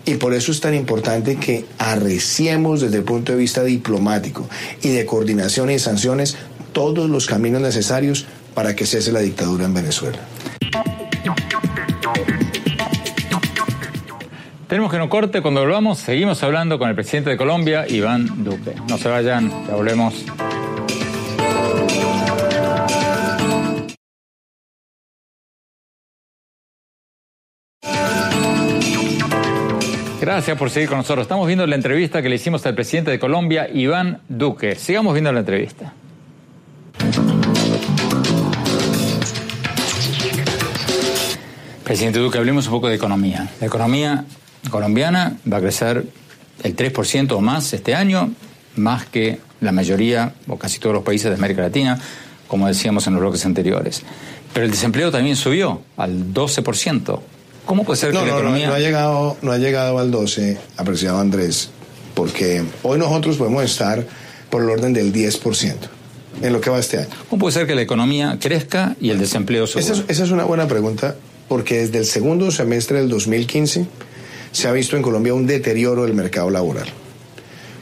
Y 0.05 0.15
por 0.15 0.33
eso 0.33 0.51
es 0.51 0.61
tan 0.61 0.73
importante 0.73 1.35
que 1.35 1.65
arreciemos 1.77 2.79
desde 2.79 2.97
el 2.97 3.03
punto 3.03 3.33
de 3.33 3.37
vista 3.37 3.63
diplomático 3.63 4.47
y 4.81 4.89
de 4.89 5.05
coordinación 5.05 5.69
y 5.69 5.79
sanciones 5.79 6.37
todos 6.71 7.09
los 7.09 7.27
caminos 7.27 7.61
necesarios 7.61 8.25
para 8.53 8.75
que 8.75 8.85
cese 8.85 9.11
la 9.11 9.19
dictadura 9.19 9.65
en 9.65 9.73
Venezuela. 9.73 10.19
Tenemos 14.67 14.91
que 14.91 14.97
no 14.97 15.09
corte, 15.09 15.41
cuando 15.41 15.61
volvamos 15.61 15.97
seguimos 15.99 16.41
hablando 16.43 16.77
con 16.79 16.89
el 16.89 16.95
presidente 16.95 17.29
de 17.29 17.37
Colombia, 17.37 17.85
Iván 17.87 18.43
Duque. 18.43 18.73
No 18.89 18.97
se 18.97 19.09
vayan, 19.09 19.49
ya 19.67 19.75
volvemos. 19.75 20.25
Gracias 30.27 30.57
por 30.57 30.69
seguir 30.69 30.89
con 30.89 30.97
nosotros. 30.97 31.23
Estamos 31.23 31.47
viendo 31.47 31.65
la 31.65 31.75
entrevista 31.75 32.21
que 32.21 32.27
le 32.27 32.35
hicimos 32.35 32.65
al 32.65 32.75
presidente 32.75 33.11
de 33.11 33.17
Colombia, 33.17 33.69
Iván 33.73 34.19
Duque. 34.27 34.75
Sigamos 34.75 35.13
viendo 35.13 35.31
la 35.31 35.39
entrevista. 35.39 35.93
Presidente 41.85 42.19
Duque, 42.19 42.37
hablemos 42.37 42.65
un 42.67 42.73
poco 42.73 42.89
de 42.89 42.95
economía. 42.95 43.47
La 43.61 43.67
economía 43.67 44.25
colombiana 44.69 45.37
va 45.49 45.57
a 45.57 45.61
crecer 45.61 46.05
el 46.61 46.75
3% 46.75 47.31
o 47.31 47.39
más 47.39 47.71
este 47.71 47.95
año, 47.95 48.33
más 48.75 49.05
que 49.05 49.39
la 49.61 49.71
mayoría 49.71 50.33
o 50.49 50.57
casi 50.57 50.79
todos 50.79 50.93
los 50.93 51.03
países 51.05 51.31
de 51.31 51.37
América 51.37 51.61
Latina, 51.61 52.01
como 52.49 52.67
decíamos 52.67 53.07
en 53.07 53.13
los 53.13 53.21
bloques 53.21 53.45
anteriores. 53.45 54.03
Pero 54.53 54.65
el 54.65 54.71
desempleo 54.71 55.09
también 55.09 55.37
subió 55.37 55.83
al 55.95 56.33
12%. 56.33 57.21
¿Cómo 57.67 57.83
puede 57.83 57.99
ser 57.99 58.11
que 58.11 58.15
no, 58.15 58.25
la 58.25 58.31
no, 58.31 58.39
economía... 58.39 58.67
No, 58.69 58.73
ha 58.73 58.79
llegado, 58.79 59.37
no 59.41 59.51
ha 59.51 59.57
llegado 59.57 59.99
al 59.99 60.09
12, 60.09 60.57
apreciado 60.77 61.19
Andrés, 61.19 61.69
porque 62.15 62.63
hoy 62.81 62.97
nosotros 62.97 63.35
podemos 63.35 63.63
estar 63.65 64.07
por 64.49 64.63
el 64.63 64.69
orden 64.69 64.93
del 64.93 65.11
10% 65.11 65.75
en 66.41 66.53
lo 66.53 66.61
que 66.61 66.69
va 66.69 66.79
este 66.79 66.99
año. 66.99 67.09
¿Cómo 67.29 67.41
puede 67.41 67.53
ser 67.53 67.67
que 67.67 67.75
la 67.75 67.81
economía 67.81 68.37
crezca 68.39 68.95
y 69.01 69.09
el 69.09 69.19
desempleo 69.19 69.67
suba? 69.67 69.81
Esa 69.81 69.93
es, 69.93 70.03
esa 70.07 70.23
es 70.23 70.31
una 70.31 70.45
buena 70.45 70.65
pregunta, 70.69 71.15
porque 71.49 71.79
desde 71.79 71.97
el 71.97 72.05
segundo 72.05 72.51
semestre 72.51 72.99
del 72.99 73.09
2015 73.09 73.85
se 74.53 74.67
ha 74.69 74.71
visto 74.71 74.95
en 74.95 75.03
Colombia 75.03 75.33
un 75.33 75.45
deterioro 75.45 76.05
del 76.05 76.13
mercado 76.13 76.49
laboral. 76.49 76.87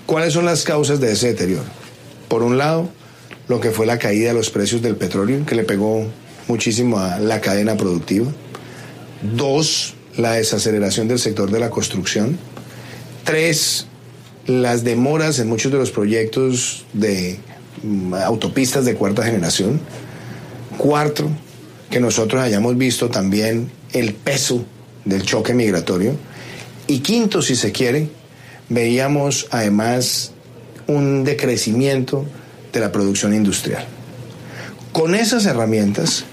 ¿Cuáles 0.08 0.34
son 0.34 0.45
las 0.45 0.63
causas 0.63 1.00
de 1.00 1.12
ese 1.12 1.28
deterioro? 1.28 1.65
Por 2.28 2.41
un 2.41 2.58
lado, 2.58 2.89
lo 3.48 3.60
que 3.60 3.69
fue 3.69 3.86
la 3.86 4.00
caída 4.00 4.30
de 4.30 4.34
los 4.34 4.50
precios 4.50 4.82
del 4.82 4.95
petróleo, 4.95 5.45
que 5.45 5.54
le 5.54 5.63
pegó 5.63 6.08
muchísimo 6.48 6.98
a 6.98 7.19
la 7.19 7.39
cadena 7.39 7.78
productiva. 7.78 8.32
Dos, 9.34 9.96
la 10.18 10.34
desaceleración 10.34 11.08
del 11.08 11.20
sector 11.20 11.52
de 11.52 11.60
la 11.60 11.70
construcción. 11.70 12.38
Tres, 13.24 13.88
las 14.46 14.84
demoras 14.84 15.40
en 15.40 15.50
muchos 15.50 15.72
de 15.72 15.78
los 15.78 15.92
proyectos 15.92 16.86
de 16.94 17.40
mm, 17.84 18.14
autopistas 18.14 18.86
de 18.86 18.96
cuarta 18.96 19.24
generación. 19.24 19.80
Cuarto, 20.78 21.30
que 21.90 22.00
nosotros 22.00 22.42
hayamos 22.42 22.78
visto 22.78 23.10
también 23.10 23.72
el 23.94 24.14
peso 24.14 24.64
del 25.06 25.24
choque 25.24 25.54
migratorio. 25.54 26.16
Y 26.88 27.00
quinto, 27.00 27.42
si 27.42 27.56
se 27.56 27.72
quiere, 27.72 28.10
veíamos 28.70 29.48
además 29.52 30.32
un 30.88 31.24
decrecimiento 31.24 32.26
de 32.74 32.80
la 32.80 32.92
producción 32.92 33.34
industrial. 33.34 33.86
Con 34.92 35.16
esas 35.16 35.46
herramientas, 35.46 36.26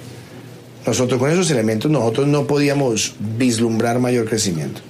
nosotros 0.86 1.18
con 1.18 1.30
esos 1.30 1.50
elementos, 1.50 1.90
nosotros 1.90 2.26
no 2.26 2.46
podíamos 2.46 3.14
vislumbrar 3.38 3.98
mayor 3.98 4.28
crecimiento. 4.28 4.80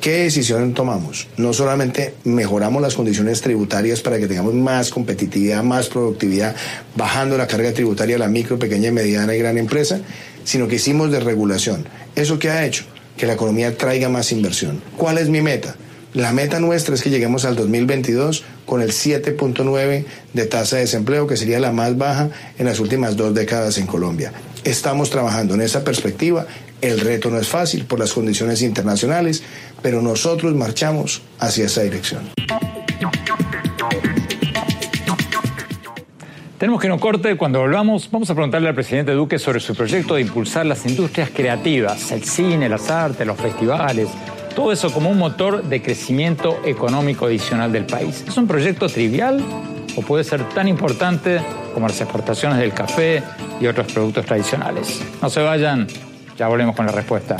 ¿Qué 0.00 0.24
decisión 0.24 0.74
tomamos? 0.74 1.28
No 1.38 1.54
solamente 1.54 2.12
mejoramos 2.24 2.82
las 2.82 2.94
condiciones 2.94 3.40
tributarias 3.40 4.02
para 4.02 4.18
que 4.18 4.26
tengamos 4.26 4.52
más 4.52 4.90
competitividad, 4.90 5.62
más 5.62 5.88
productividad, 5.88 6.54
bajando 6.94 7.38
la 7.38 7.46
carga 7.46 7.72
tributaria 7.72 8.16
a 8.16 8.18
la 8.18 8.28
micro, 8.28 8.58
pequeña, 8.58 8.92
mediana 8.92 9.34
y 9.34 9.38
gran 9.38 9.56
empresa, 9.56 10.00
sino 10.44 10.68
que 10.68 10.76
hicimos 10.76 11.10
desregulación. 11.10 11.86
¿Eso 12.16 12.38
qué 12.38 12.50
ha 12.50 12.66
hecho? 12.66 12.84
Que 13.16 13.26
la 13.26 13.32
economía 13.32 13.78
traiga 13.78 14.10
más 14.10 14.30
inversión. 14.30 14.82
¿Cuál 14.98 15.16
es 15.16 15.30
mi 15.30 15.40
meta? 15.40 15.74
La 16.14 16.32
meta 16.32 16.60
nuestra 16.60 16.94
es 16.94 17.02
que 17.02 17.10
lleguemos 17.10 17.44
al 17.44 17.56
2022 17.56 18.44
con 18.66 18.80
el 18.80 18.90
7.9 18.90 20.04
de 20.32 20.46
tasa 20.46 20.76
de 20.76 20.82
desempleo, 20.82 21.26
que 21.26 21.36
sería 21.36 21.58
la 21.58 21.72
más 21.72 21.98
baja 21.98 22.30
en 22.56 22.66
las 22.66 22.78
últimas 22.78 23.16
dos 23.16 23.34
décadas 23.34 23.78
en 23.78 23.88
Colombia. 23.88 24.32
Estamos 24.62 25.10
trabajando 25.10 25.54
en 25.54 25.60
esa 25.60 25.82
perspectiva. 25.82 26.46
El 26.80 27.00
reto 27.00 27.30
no 27.30 27.38
es 27.40 27.48
fácil 27.48 27.84
por 27.84 27.98
las 27.98 28.12
condiciones 28.12 28.62
internacionales, 28.62 29.42
pero 29.82 30.02
nosotros 30.02 30.54
marchamos 30.54 31.22
hacia 31.40 31.64
esa 31.64 31.82
dirección. 31.82 32.30
Tenemos 36.58 36.80
que 36.80 36.88
no 36.88 37.00
corte. 37.00 37.36
Cuando 37.36 37.58
volvamos, 37.58 38.08
vamos 38.12 38.30
a 38.30 38.34
preguntarle 38.34 38.68
al 38.68 38.74
presidente 38.76 39.10
Duque 39.10 39.40
sobre 39.40 39.58
su 39.58 39.74
proyecto 39.74 40.14
de 40.14 40.20
impulsar 40.20 40.64
las 40.64 40.86
industrias 40.86 41.30
creativas, 41.34 42.12
el 42.12 42.22
cine, 42.22 42.68
las 42.68 42.88
artes, 42.88 43.26
los 43.26 43.36
festivales, 43.36 44.08
todo 44.54 44.72
eso 44.72 44.92
como 44.92 45.10
un 45.10 45.18
motor 45.18 45.64
de 45.64 45.82
crecimiento 45.82 46.60
económico 46.64 47.26
adicional 47.26 47.72
del 47.72 47.84
país. 47.84 48.24
¿Es 48.26 48.36
un 48.36 48.46
proyecto 48.46 48.88
trivial 48.88 49.42
o 49.96 50.02
puede 50.02 50.24
ser 50.24 50.48
tan 50.50 50.68
importante 50.68 51.40
como 51.72 51.88
las 51.88 52.00
exportaciones 52.00 52.58
del 52.58 52.72
café 52.72 53.22
y 53.60 53.66
otros 53.66 53.92
productos 53.92 54.24
tradicionales? 54.26 55.02
No 55.20 55.28
se 55.28 55.40
vayan, 55.40 55.86
ya 56.36 56.48
volvemos 56.48 56.76
con 56.76 56.86
la 56.86 56.92
respuesta. 56.92 57.36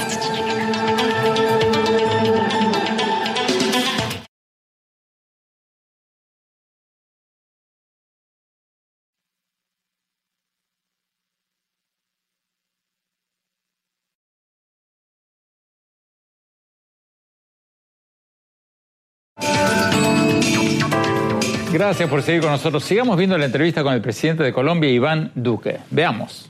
Gracias 21.75 22.09
por 22.09 22.23
seguir 22.23 22.41
con 22.41 22.53
nosotros. 22.53 22.85
Sigamos 22.85 23.17
viendo 23.17 23.37
la 23.37 23.47
entrevista 23.47 23.83
con 23.83 23.93
el 23.93 24.01
presidente 24.01 24.45
de 24.45 24.53
Colombia, 24.53 24.89
Iván 24.89 25.33
Duque. 25.35 25.81
Veamos. 25.91 26.49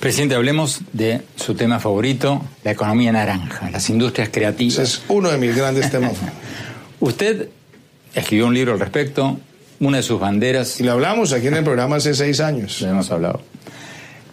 Presidente, 0.00 0.34
hablemos 0.34 0.82
de 0.92 1.22
su 1.36 1.54
tema 1.54 1.80
favorito, 1.80 2.44
la 2.64 2.72
economía 2.72 3.12
naranja, 3.12 3.70
las 3.70 3.88
industrias 3.88 4.28
creativas. 4.30 4.74
Ese 4.74 4.82
es 4.82 5.02
uno 5.08 5.30
de 5.30 5.38
mis 5.38 5.56
grandes 5.56 5.90
temas. 5.90 6.12
Usted 7.00 7.48
escribió 8.14 8.48
un 8.48 8.52
libro 8.52 8.74
al 8.74 8.80
respecto, 8.80 9.40
una 9.80 9.96
de 9.96 10.02
sus 10.02 10.20
banderas. 10.20 10.80
Y 10.80 10.84
lo 10.84 10.92
hablamos 10.92 11.32
aquí 11.32 11.46
en 11.46 11.54
el 11.54 11.64
programa 11.64 11.96
hace 11.96 12.12
seis 12.12 12.40
años. 12.40 12.78
Lo 12.82 12.90
hemos 12.90 13.10
hablado. 13.10 13.40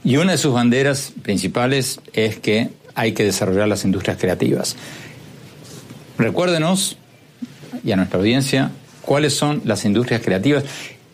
Y 0.04 0.18
una 0.18 0.34
de 0.34 0.38
sus 0.38 0.54
banderas 0.54 1.14
principales 1.22 2.02
es 2.12 2.36
que 2.36 2.72
hay 2.94 3.14
que 3.14 3.24
desarrollar 3.24 3.70
las 3.70 3.86
industrias 3.86 4.18
creativas. 4.20 4.76
Recuérdenos, 6.22 6.98
y 7.84 7.92
a 7.92 7.96
nuestra 7.96 8.20
audiencia, 8.20 8.72
cuáles 9.02 9.34
son 9.34 9.62
las 9.66 9.86
industrias 9.86 10.22
creativas. 10.22 10.64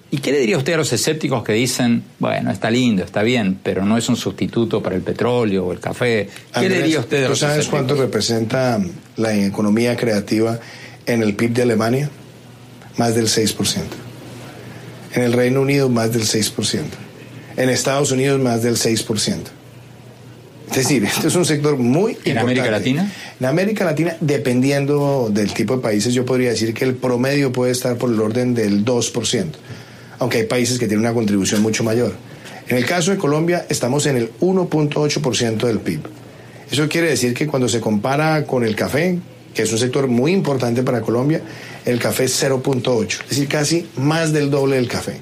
¿Y 0.09 0.19
qué 0.19 0.31
le 0.31 0.39
diría 0.39 0.57
usted 0.57 0.73
a 0.73 0.77
los 0.77 0.93
escépticos 0.93 1.43
que 1.43 1.51
dicen, 1.51 2.03
bueno, 2.19 2.49
está 2.51 2.71
lindo, 2.71 3.03
está 3.03 3.23
bien, 3.23 3.59
pero 3.61 3.83
no 3.85 3.97
es 3.97 4.07
un 4.07 4.15
sustituto 4.15 4.81
para 4.81 4.95
el 4.95 5.01
petróleo 5.01 5.65
o 5.65 5.73
el 5.73 5.79
café? 5.79 6.29
¿Qué 6.53 6.59
Andrés, 6.59 6.71
le 6.71 6.83
diría 6.83 6.99
usted 6.99 7.23
a 7.23 7.25
¿Tú 7.25 7.29
los 7.31 7.39
sabes 7.39 7.57
escépticos? 7.57 7.79
cuánto 7.87 8.01
representa 8.01 8.81
la 9.17 9.35
economía 9.35 9.97
creativa 9.97 10.59
en 11.05 11.23
el 11.23 11.35
PIB 11.35 11.53
de 11.53 11.61
Alemania? 11.63 12.09
Más 12.97 13.15
del 13.15 13.27
6%. 13.27 13.81
En 15.13 15.23
el 15.23 15.33
Reino 15.33 15.61
Unido, 15.61 15.89
más 15.89 16.13
del 16.13 16.23
6%. 16.23 16.83
En 17.57 17.69
Estados 17.69 18.11
Unidos, 18.11 18.39
más 18.39 18.63
del 18.63 18.75
6%. 18.75 19.56
Es 20.69 20.75
decir, 20.75 21.03
este 21.05 21.27
es 21.27 21.35
un 21.35 21.45
sector 21.45 21.77
muy 21.77 22.11
¿En 22.11 22.17
importante. 22.17 22.39
América 22.41 22.71
Latina? 22.71 23.13
En 23.39 23.45
América 23.45 23.85
Latina, 23.85 24.17
dependiendo 24.19 25.29
del 25.31 25.53
tipo 25.53 25.77
de 25.77 25.81
países, 25.81 26.13
yo 26.13 26.25
podría 26.25 26.49
decir 26.49 26.73
que 26.73 26.85
el 26.85 26.95
promedio 26.95 27.51
puede 27.51 27.71
estar 27.71 27.97
por 27.97 28.11
el 28.11 28.19
orden 28.19 28.53
del 28.53 28.83
2%, 28.83 29.45
aunque 30.19 30.39
hay 30.39 30.43
países 30.45 30.77
que 30.77 30.87
tienen 30.87 31.05
una 31.05 31.13
contribución 31.13 31.61
mucho 31.61 31.83
mayor. 31.83 32.13
En 32.67 32.75
el 32.77 32.85
caso 32.85 33.11
de 33.11 33.17
Colombia, 33.17 33.65
estamos 33.69 34.05
en 34.07 34.17
el 34.17 34.31
1.8% 34.41 35.65
del 35.65 35.79
PIB. 35.79 36.01
Eso 36.69 36.89
quiere 36.89 37.07
decir 37.09 37.33
que 37.33 37.47
cuando 37.47 37.69
se 37.69 37.79
compara 37.79 38.43
con 38.43 38.65
el 38.65 38.75
café, 38.75 39.17
que 39.53 39.61
es 39.61 39.71
un 39.71 39.77
sector 39.79 40.07
muy 40.07 40.33
importante 40.33 40.83
para 40.83 40.99
Colombia, 40.99 41.41
el 41.85 41.97
café 41.97 42.25
es 42.25 42.43
0.8, 42.43 43.05
es 43.23 43.29
decir, 43.29 43.47
casi 43.47 43.87
más 43.95 44.33
del 44.33 44.49
doble 44.51 44.75
del 44.75 44.89
café, 44.89 45.21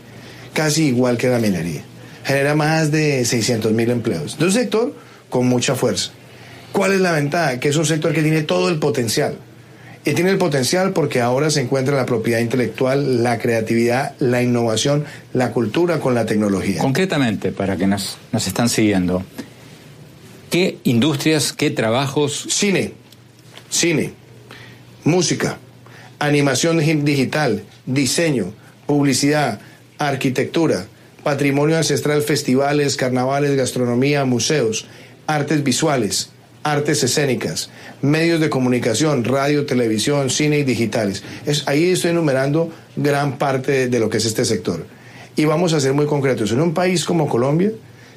casi 0.54 0.88
igual 0.88 1.18
que 1.18 1.28
la 1.28 1.38
minería. 1.40 1.84
genera 2.24 2.56
más 2.56 2.92
de 2.92 3.24
600 3.24 3.72
mil 3.74 3.92
empleos. 3.92 4.40
De 4.40 4.46
un 4.46 4.52
sector 4.52 4.96
con 5.36 5.48
mucha 5.48 5.76
fuerza. 5.76 6.12
¿Cuál 6.72 6.94
es 6.94 7.02
la 7.02 7.12
ventaja? 7.12 7.60
Que 7.60 7.68
es 7.68 7.76
un 7.76 7.86
sector 7.86 8.14
que 8.14 8.22
tiene 8.22 8.44
todo 8.44 8.70
el 8.70 8.80
potencial. 8.80 9.38
Y 10.06 10.14
tiene 10.14 10.30
el 10.30 10.38
potencial 10.38 10.94
porque 10.94 11.20
ahora 11.20 11.50
se 11.50 11.60
encuentra 11.60 11.98
la 11.98 12.06
propiedad 12.06 12.40
intelectual, 12.40 13.22
la 13.22 13.38
creatividad, 13.38 14.16
la 14.20 14.42
innovación, 14.42 15.04
la 15.34 15.52
cultura 15.52 16.00
con 16.00 16.16
la 16.16 16.26
tecnología. 16.26 16.80
Concretamente, 16.80 17.52
para 17.52 17.76
que 17.76 17.86
nos, 17.86 18.18
nos 18.32 18.48
están 18.48 18.70
siguiendo, 18.70 19.26
¿qué 20.50 20.78
industrias, 20.86 21.52
qué 21.52 21.70
trabajos? 21.70 22.46
Cine, 22.48 22.94
cine, 23.70 24.14
música, 25.04 25.58
animación 26.20 26.78
digital, 27.04 27.64
diseño, 27.86 28.54
publicidad, 28.86 29.60
arquitectura, 29.98 30.86
patrimonio 31.26 31.76
ancestral, 31.76 32.22
festivales, 32.22 32.96
carnavales, 32.96 33.58
gastronomía, 33.58 34.24
museos, 34.24 34.86
artes 35.28 35.64
visuales, 35.64 36.30
artes 36.66 37.04
escénicas, 37.04 37.70
medios 38.02 38.40
de 38.40 38.50
comunicación, 38.50 39.24
radio, 39.24 39.68
televisión, 39.68 40.32
cine 40.32 40.60
y 40.60 40.64
digitales. 40.64 41.24
Es, 41.46 41.68
ahí 41.68 41.92
estoy 41.92 42.12
enumerando 42.12 42.72
gran 42.96 43.38
parte 43.38 43.88
de, 43.88 44.00
lo 44.00 44.10
que 44.10 44.18
es 44.18 44.26
este 44.26 44.46
sector. 44.46 44.86
Y 45.36 45.46
vamos 45.46 45.74
a 45.74 45.80
ser 45.80 45.94
muy 45.94 46.08
concretos. 46.08 46.52
En 46.52 46.62
un 46.62 46.74
país 46.74 47.06
como 47.06 47.28
Colombia, 47.28 47.72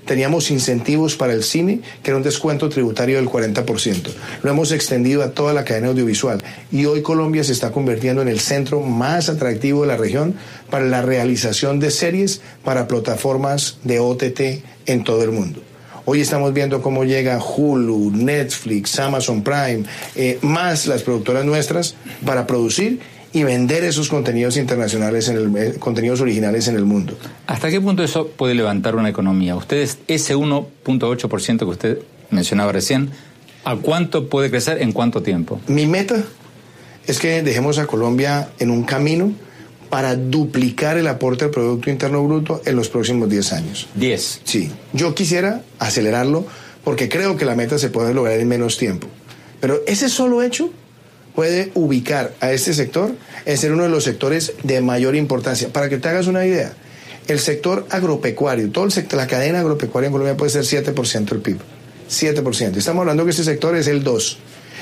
teníamos 0.07 0.51
incentivos 0.51 1.15
para 1.15 1.35
el 1.35 1.43
cine, 1.43 1.83
que 2.03 2.11
era 2.11 2.17
un 2.17 2.23
descuento 2.23 2.71
tributario 2.71 3.19
del 3.19 3.29
40%. 3.29 4.09
Lo 4.43 4.51
hemos 4.51 4.73
extendido 4.73 5.23
a 5.23 5.33
toda 5.33 5.53
la 5.53 5.65
cadena 5.65 5.89
audiovisual 5.89 6.43
y 6.73 6.87
hoy 6.87 7.03
Colombia 7.03 7.45
se 7.45 7.53
está 7.53 7.71
convirtiendo 7.71 8.23
en 8.23 8.29
el 8.29 8.41
centro 8.41 8.81
más 8.81 9.29
atractivo 9.29 9.83
de 9.83 9.89
la 9.89 9.99
región 9.99 10.35
para 10.71 10.87
la 10.87 11.03
realización 11.03 11.81
de 11.81 11.91
series 11.91 12.41
para 12.65 12.89
plataformas 12.89 13.77
de 13.85 13.99
OTT 13.99 14.41
en 14.87 15.05
todo 15.05 15.23
el 15.23 15.33
mundo. 15.33 15.68
Hoy 16.11 16.23
estamos 16.23 16.55
viendo 16.55 16.81
cómo 16.81 17.05
llega 17.05 17.39
Hulu, 17.39 18.13
Netflix, 18.15 18.99
Amazon 18.99 19.43
Prime, 19.43 19.85
eh, 20.17 20.39
más 20.41 20.87
las 20.87 21.03
productoras 21.03 21.45
nuestras 21.45 21.97
para 22.25 22.47
producir 22.47 23.01
y 23.35 23.43
vender 23.43 23.85
esos 23.85 24.09
contenidos 24.09 24.57
internacionales, 24.57 25.29
en 25.29 25.37
el, 25.37 25.57
eh, 25.59 25.75
contenidos 25.79 26.23
originales 26.23 26.67
en 26.67 26.77
el 26.77 26.87
mundo. 26.87 27.19
¿Hasta 27.47 27.69
qué 27.69 27.79
punto 27.79 28.03
eso 28.03 28.27
puede 28.27 28.55
levantar 28.55 28.97
una 28.97 29.11
economía? 29.11 29.55
Ustedes, 29.55 29.99
ese 30.09 30.35
1.8% 30.35 31.59
que 31.59 31.65
usted 31.67 31.99
mencionaba 32.31 32.73
recién, 32.73 33.11
¿a 33.65 33.77
cuánto 33.77 34.31
puede 34.31 34.49
crecer 34.49 34.81
en 34.81 34.93
cuánto 34.93 35.23
tiempo? 35.23 35.61
Mi 35.67 35.87
meta 35.87 36.25
es 37.07 37.19
que 37.19 37.43
dejemos 37.43 37.77
a 37.77 37.87
Colombia 37.87 38.49
en 38.59 38.71
un 38.71 38.85
camino 38.85 39.35
para 39.91 40.17
duplicar 40.17 40.99
el 40.99 41.07
aporte 41.07 41.45
al 41.45 41.51
Producto 41.51 41.91
Interno 41.91 42.23
Bruto 42.25 42.63
en 42.65 42.77
los 42.77 42.89
próximos 42.89 43.29
10 43.29 43.53
años. 43.53 43.89
10. 43.95 44.41
Sí. 44.45 44.71
Yo 44.93 45.15
quisiera 45.15 45.63
acelerarlo 45.79 46.47
porque 46.85 47.09
creo 47.09 47.37
que 47.37 47.45
la 47.45 47.55
meta 47.55 47.79
se 47.79 47.91
puede 47.91 48.15
lograr 48.15 48.39
en 48.39 48.49
menos 48.49 48.79
tiempo. 48.79 49.09
Pero 49.61 49.81
ese 49.87 50.09
solo 50.09 50.43
hecho 50.43 50.71
puede 51.35 51.71
ubicar 51.75 52.35
a 52.41 52.53
este 52.53 52.75
sector 52.75 53.15
en 53.45 53.59
ser 53.59 53.73
uno 53.73 53.85
de 53.85 53.89
los 53.89 54.05
sectores 54.05 54.55
de 54.63 54.81
mayor 54.81 55.15
importancia. 55.15 55.69
Para 55.69 55.89
que 55.89 55.99
te 55.99 56.09
hagas 56.09 56.27
una 56.27 56.45
idea, 56.45 56.73
el 57.29 57.39
sector 57.39 57.87
agropecuario, 57.91 58.71
todo 58.71 58.85
el 58.85 58.93
sector, 58.93 59.19
la 59.19 59.27
cadena 59.27 59.61
agropecuaria 59.61 60.07
en 60.07 60.13
Colombia 60.13 60.37
puede 60.37 60.51
ser 60.51 60.65
7% 60.65 61.25
del 61.27 61.41
PIB. 61.41 61.59
7%. 62.11 62.77
Estamos 62.77 63.03
hablando 63.03 63.25
que 63.25 63.31
este 63.31 63.45
sector 63.45 63.77
es 63.77 63.87
el 63.87 64.03
2%. 64.05 64.37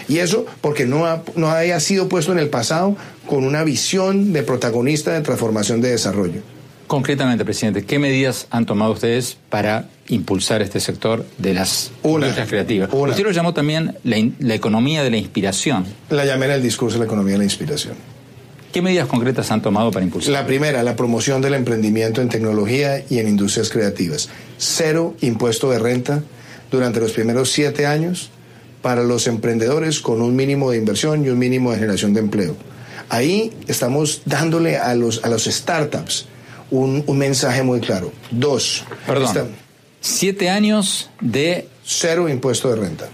Y 0.08 0.18
eso 0.18 0.46
porque 0.60 0.86
no, 0.86 1.06
ha, 1.06 1.24
no 1.34 1.50
haya 1.50 1.80
sido 1.80 2.08
puesto 2.08 2.32
en 2.32 2.38
el 2.38 2.48
pasado 2.48 2.96
con 3.26 3.44
una 3.44 3.64
visión 3.64 4.32
de 4.32 4.42
protagonista 4.42 5.12
de 5.12 5.20
transformación 5.20 5.80
de 5.80 5.90
desarrollo. 5.90 6.40
Concretamente, 6.86 7.44
presidente, 7.44 7.84
¿qué 7.84 7.98
medidas 7.98 8.46
han 8.50 8.64
tomado 8.64 8.92
ustedes 8.92 9.36
para 9.48 9.88
impulsar 10.08 10.62
este 10.62 10.78
sector 10.78 11.26
de 11.36 11.52
las 11.52 11.90
industrias 12.04 12.48
creativas? 12.48 12.90
Usted 12.92 13.24
lo 13.24 13.32
llamó 13.32 13.52
también 13.52 13.98
la, 14.04 14.16
la, 14.38 14.54
economía 14.54 15.02
de 15.02 15.10
la 15.10 15.16
inspiración. 15.16 15.84
La 16.10 16.24
llamé 16.24 16.46
en 16.46 16.52
el 16.52 16.62
discurso 16.62 16.94
de 16.94 17.00
la 17.00 17.06
economía 17.06 17.32
de 17.32 17.38
la 17.38 17.44
inspiración. 17.44 17.94
¿Qué 18.72 18.82
medidas 18.82 19.08
concretas 19.08 19.50
han 19.50 19.62
tomado 19.62 19.90
para 19.90 20.04
impulsar? 20.04 20.32
La 20.32 20.46
primera, 20.46 20.82
la 20.84 20.94
promoción 20.94 21.42
del 21.42 21.54
emprendimiento 21.54 22.20
en 22.20 22.28
tecnología 22.28 23.02
y 23.08 23.18
en 23.18 23.26
industrias 23.26 23.68
creativas. 23.68 24.28
Cero 24.58 25.16
impuesto 25.22 25.70
de 25.70 25.80
renta 25.80 26.22
durante 26.70 27.00
los 27.00 27.12
primeros 27.12 27.50
siete 27.50 27.86
años 27.86 28.30
para 28.82 29.02
los 29.02 29.26
emprendedores 29.26 30.00
con 30.00 30.22
un 30.22 30.36
mínimo 30.36 30.70
de 30.70 30.78
inversión 30.78 31.24
y 31.24 31.30
un 31.30 31.38
mínimo 31.38 31.72
de 31.72 31.78
generación 31.78 32.14
de 32.14 32.20
empleo. 32.20 32.54
Ahí 33.08 33.52
estamos 33.68 34.22
dándole 34.24 34.78
a 34.78 34.94
los, 34.94 35.24
a 35.24 35.28
los 35.28 35.44
startups 35.44 36.26
un, 36.70 37.04
un 37.06 37.18
mensaje 37.18 37.62
muy 37.62 37.80
claro. 37.80 38.12
Dos. 38.30 38.84
Perdón. 39.06 39.50
siete 40.00 40.50
años 40.50 41.10
de... 41.20 41.68
Cero 41.84 42.28
impuesto 42.28 42.68
de 42.68 42.76
renta. 42.76 43.08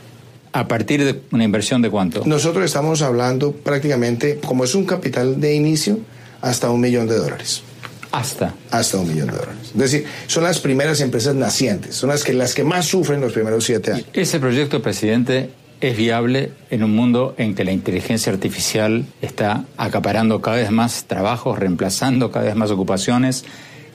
¿A 0.55 0.67
partir 0.67 1.05
de 1.05 1.21
una 1.31 1.45
inversión 1.45 1.83
de 1.83 1.91
cuánto? 1.91 2.23
Nosotros 2.25 2.65
estamos 2.65 3.03
hablando 3.03 3.53
prácticamente, 3.53 4.39
como 4.39 4.65
es 4.65 4.75
un 4.75 4.85
capital 4.85 5.41
de 5.41 5.55
inicio, 5.55 5.99
hasta 6.41 6.71
un 6.71 6.81
millón 6.81 7.07
de 7.07 7.17
dólares. 7.17 7.63
Hasta. 8.11 8.55
Hasta 8.71 8.99
un 8.99 9.09
millón 9.09 9.29
de 9.29 9.37
dólares. 9.37 9.73
Es 9.73 9.79
decir, 9.79 10.05
son 10.27 10.45
las 10.45 10.59
primeras 10.59 11.01
empresas 11.01 11.35
nacientes, 11.35 11.97
son 11.97 12.11
las 12.11 12.25
que, 12.25 12.33
las 12.35 12.55
que 12.55 12.65
más 12.65 12.87
sufren 12.87 13.21
los 13.21 13.33
primeros 13.33 13.65
siete 13.65 13.93
años. 13.93 14.07
Ese 14.13 14.39
proyecto, 14.39 14.83
presidente, 14.83 15.51
es 15.83 15.97
viable 15.97 16.53
en 16.71 16.85
un 16.85 16.95
mundo 16.95 17.35
en 17.39 17.57
que 17.57 17.65
la 17.65 17.73
inteligencia 17.73 18.33
artificial 18.33 19.05
está 19.21 19.65
acaparando 19.77 20.41
cada 20.41 20.59
vez 20.59 20.71
más 20.71 21.07
trabajos, 21.09 21.59
reemplazando 21.59 22.31
cada 22.31 22.47
vez 22.47 22.55
más 22.55 22.71
ocupaciones. 22.71 23.45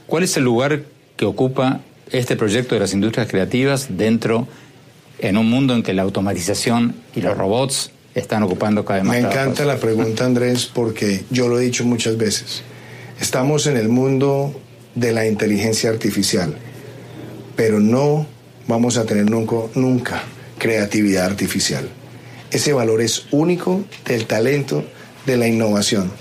¿Cuál 0.05 0.23
es 0.23 0.35
el 0.35 0.43
lugar 0.43 0.81
que 1.15 1.23
ocupa 1.23 1.79
este 2.11 2.35
proyecto 2.35 2.75
de 2.75 2.81
las 2.81 2.93
industrias 2.93 3.29
creativas 3.29 3.87
dentro 3.91 4.49
en 5.19 5.37
un 5.37 5.49
mundo 5.49 5.73
en 5.75 5.81
que 5.81 5.93
la 5.93 6.01
automatización 6.01 6.93
y 7.15 7.21
los 7.21 7.37
robots 7.37 7.91
están 8.15 8.43
ocupando 8.43 8.83
cada 8.83 8.99
vez 8.99 9.07
más? 9.07 9.21
Me 9.21 9.25
encanta 9.25 9.63
la 9.63 9.77
pregunta, 9.77 10.25
Andrés, 10.25 10.65
porque 10.65 11.23
yo 11.29 11.47
lo 11.47 11.57
he 11.57 11.63
dicho 11.63 11.85
muchas 11.85 12.17
veces. 12.17 12.63
Estamos 13.21 13.65
en 13.65 13.77
el 13.77 13.87
mundo 13.87 14.59
de 14.93 15.13
la 15.13 15.25
inteligencia 15.25 15.89
artificial, 15.89 16.53
pero 17.55 17.79
no 17.79 18.27
vamos 18.67 18.97
a 18.97 19.05
tener 19.05 19.29
nunca, 19.29 19.55
nunca 19.73 20.21
creatividad 20.57 21.25
artificial. 21.25 21.89
Ese 22.51 22.73
valor 22.73 23.01
es 23.01 23.25
único 23.31 23.83
del 24.05 24.25
talento, 24.25 24.83
de 25.25 25.37
la 25.37 25.47
innovación. 25.47 26.11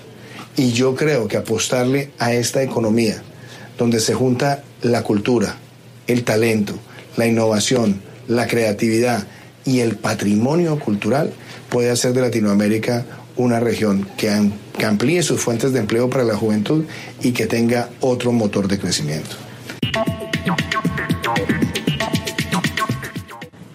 Y 0.57 0.73
yo 0.73 0.95
creo 0.95 1.29
que 1.29 1.37
apostarle 1.37 2.11
a 2.19 2.33
esta 2.33 2.63
economía, 2.63 3.23
donde 3.79 4.01
se 4.01 4.15
junta 4.15 4.65
la 4.83 5.03
cultura, 5.03 5.57
el 6.07 6.25
talento, 6.25 6.75
la 7.17 7.27
innovación, 7.27 8.01
la 8.27 8.47
creatividad 8.47 9.27
y 9.65 9.81
el 9.81 9.97
patrimonio 9.97 10.79
cultural, 10.79 11.33
puede 11.69 11.91
hacer 11.91 12.13
de 12.13 12.23
Latinoamérica 12.23 13.05
una 13.37 13.61
región 13.61 14.09
que, 14.17 14.31
amplíe 14.85 15.23
sus 15.23 15.41
fuentes 15.41 15.73
de 15.73 15.81
empleo 15.81 16.09
para 16.09 16.25
la 16.25 16.37
juventud 16.37 16.85
y 17.23 17.33
que 17.33 17.47
tenga 17.47 17.91
otro 18.01 18.33
motor 18.33 18.69
de 18.69 18.79
crecimiento. 18.79 19.37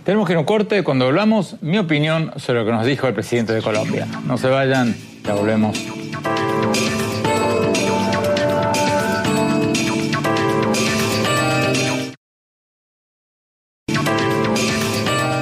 Tenemos 0.04 0.26
que 0.26 0.34
ir 0.34 0.38
a 0.38 0.40
un 0.40 0.46
corte. 0.46 0.84
Cuando 0.84 1.06
hablamos, 1.06 1.58
mi 1.62 1.78
opinión 1.78 2.32
sobre 2.38 2.60
lo 2.60 2.66
que 2.66 2.72
nos 2.72 2.86
dijo 2.86 3.08
el 3.08 3.14
presidente 3.14 3.54
de 3.54 3.62
Colombia. 3.62 4.08
No 4.26 4.38
se 4.38 4.48
vayan, 4.48 4.96
ya 5.24 5.36
volvemos. 5.36 5.78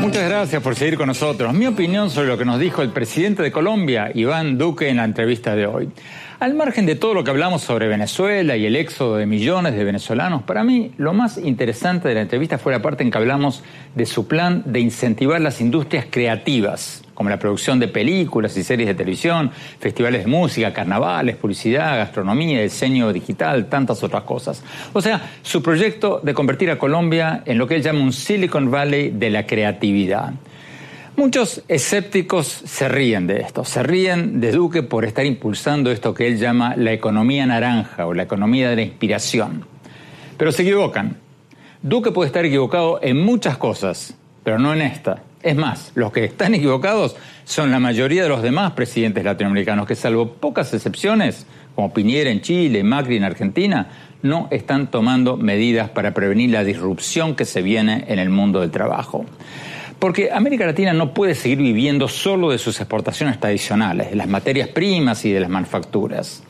Muchas 0.01 0.27
gracias 0.27 0.61
por 0.61 0.75
seguir 0.75 0.97
con 0.97 1.07
nosotros. 1.07 1.53
Mi 1.53 1.65
opinión 1.65 2.09
sobre 2.09 2.27
lo 2.27 2.37
que 2.37 2.43
nos 2.43 2.59
dijo 2.59 2.81
el 2.81 2.89
presidente 2.89 3.41
de 3.41 3.53
Colombia, 3.53 4.11
Iván 4.13 4.57
Duque, 4.57 4.89
en 4.89 4.97
la 4.97 5.05
entrevista 5.05 5.55
de 5.55 5.67
hoy. 5.67 5.89
Al 6.39 6.53
margen 6.53 6.85
de 6.85 6.95
todo 6.95 7.13
lo 7.13 7.25
que 7.25 7.31
hablamos 7.31 7.63
sobre 7.63 7.89
Venezuela 7.89 8.55
y 8.55 8.65
el 8.65 8.77
éxodo 8.77 9.17
de 9.17 9.25
millones 9.25 9.75
de 9.75 9.83
venezolanos, 9.83 10.43
para 10.43 10.63
mí 10.63 10.93
lo 10.95 11.11
más 11.11 11.37
interesante 11.37 12.07
de 12.07 12.13
la 12.13 12.21
entrevista 12.21 12.57
fue 12.57 12.71
la 12.71 12.81
parte 12.81 13.03
en 13.03 13.11
que 13.11 13.17
hablamos 13.17 13.61
de 13.93 14.05
su 14.05 14.25
plan 14.25 14.63
de 14.65 14.79
incentivar 14.79 15.41
las 15.41 15.59
industrias 15.59 16.05
creativas, 16.09 17.03
como 17.13 17.29
la 17.29 17.39
producción 17.39 17.77
de 17.77 17.89
películas 17.89 18.55
y 18.55 18.63
series 18.63 18.87
de 18.87 18.95
televisión, 18.95 19.51
festivales 19.81 20.23
de 20.23 20.31
música, 20.31 20.71
carnavales, 20.71 21.35
publicidad, 21.35 21.97
gastronomía, 21.97 22.61
diseño 22.61 23.11
digital, 23.11 23.65
tantas 23.65 24.01
otras 24.01 24.23
cosas. 24.23 24.63
O 24.93 25.01
sea, 25.01 25.31
su 25.41 25.61
proyecto 25.61 26.21
de 26.23 26.33
convertir 26.33 26.71
a 26.71 26.79
Colombia 26.79 27.43
en 27.45 27.57
lo 27.57 27.67
que 27.67 27.75
él 27.75 27.83
llama 27.83 27.99
un 27.99 28.13
Silicon 28.13 28.71
Valley 28.71 29.09
de 29.09 29.29
la 29.29 29.45
creatividad. 29.45 30.31
Muchos 31.19 31.63
escépticos 31.67 32.47
se 32.47 32.87
ríen 32.87 33.27
de 33.27 33.41
esto, 33.41 33.65
se 33.65 33.83
ríen 33.83 34.39
de 34.39 34.53
Duque 34.53 34.83
por 34.83 35.03
estar 35.03 35.25
impulsando 35.25 35.91
esto 35.91 36.13
que 36.13 36.25
él 36.25 36.39
llama 36.39 36.77
la 36.77 36.93
economía 36.93 37.45
naranja 37.45 38.07
o 38.07 38.13
la 38.13 38.23
economía 38.23 38.69
de 38.69 38.77
la 38.77 38.83
inspiración. 38.83 39.65
Pero 40.37 40.53
se 40.53 40.61
equivocan. 40.61 41.17
Duque 41.81 42.13
puede 42.13 42.27
estar 42.27 42.45
equivocado 42.45 43.01
en 43.03 43.17
muchas 43.17 43.57
cosas, 43.57 44.15
pero 44.45 44.59
no 44.59 44.73
en 44.73 44.81
esta. 44.81 45.23
Es 45.43 45.57
más, 45.57 45.91
los 45.93 46.13
que 46.13 46.23
están 46.23 46.53
equivocados 46.55 47.17
son 47.43 47.69
la 47.69 47.81
mayoría 47.81 48.23
de 48.23 48.29
los 48.29 48.41
demás 48.41 48.71
presidentes 48.71 49.25
latinoamericanos 49.25 49.87
que 49.87 49.95
salvo 49.95 50.35
pocas 50.35 50.73
excepciones, 50.73 51.45
como 51.75 51.93
Piñera 51.93 52.29
en 52.29 52.39
Chile, 52.39 52.81
Macri 52.81 53.17
en 53.17 53.25
Argentina, 53.25 53.89
no 54.21 54.47
están 54.51 54.89
tomando 54.89 55.35
medidas 55.35 55.89
para 55.89 56.13
prevenir 56.13 56.51
la 56.51 56.63
disrupción 56.63 57.35
que 57.35 57.43
se 57.43 57.61
viene 57.61 58.05
en 58.07 58.19
el 58.19 58.29
mundo 58.29 58.61
del 58.61 58.71
trabajo. 58.71 59.25
Porque 59.99 60.31
América 60.31 60.65
Latina 60.65 60.93
no 60.93 61.13
puede 61.13 61.35
seguir 61.35 61.57
viviendo 61.57 62.07
solo 62.07 62.51
de 62.51 62.57
sus 62.57 62.79
exportaciones 62.79 63.37
tradicionales, 63.39 64.09
de 64.09 64.15
las 64.15 64.27
materias 64.27 64.69
primas 64.69 65.25
y 65.25 65.31
de 65.31 65.41
las 65.41 65.49
manufacturas. 65.49 66.41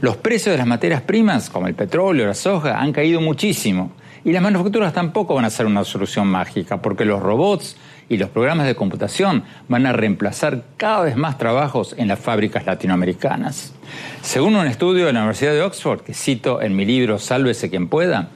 Los 0.00 0.16
precios 0.16 0.52
de 0.52 0.58
las 0.58 0.66
materias 0.66 1.02
primas, 1.02 1.50
como 1.50 1.66
el 1.66 1.74
petróleo, 1.74 2.26
la 2.26 2.34
soja, 2.34 2.80
han 2.80 2.92
caído 2.92 3.20
muchísimo. 3.20 3.92
Y 4.24 4.30
las 4.30 4.42
manufacturas 4.42 4.92
tampoco 4.92 5.34
van 5.34 5.44
a 5.44 5.50
ser 5.50 5.66
una 5.66 5.82
solución 5.82 6.28
mágica, 6.28 6.80
porque 6.80 7.04
los 7.04 7.20
robots 7.20 7.76
y 8.08 8.18
los 8.18 8.30
programas 8.30 8.66
de 8.66 8.76
computación 8.76 9.42
van 9.68 9.84
a 9.86 9.92
reemplazar 9.92 10.62
cada 10.76 11.02
vez 11.02 11.16
más 11.16 11.38
trabajos 11.38 11.96
en 11.98 12.06
las 12.06 12.20
fábricas 12.20 12.66
latinoamericanas. 12.66 13.74
Según 14.22 14.54
un 14.54 14.66
estudio 14.68 15.06
de 15.06 15.12
la 15.12 15.20
Universidad 15.20 15.52
de 15.52 15.62
Oxford, 15.62 16.02
que 16.02 16.14
cito 16.14 16.62
en 16.62 16.76
mi 16.76 16.84
libro 16.84 17.18
Sálvese 17.18 17.68
quien 17.68 17.88
pueda, 17.88 18.28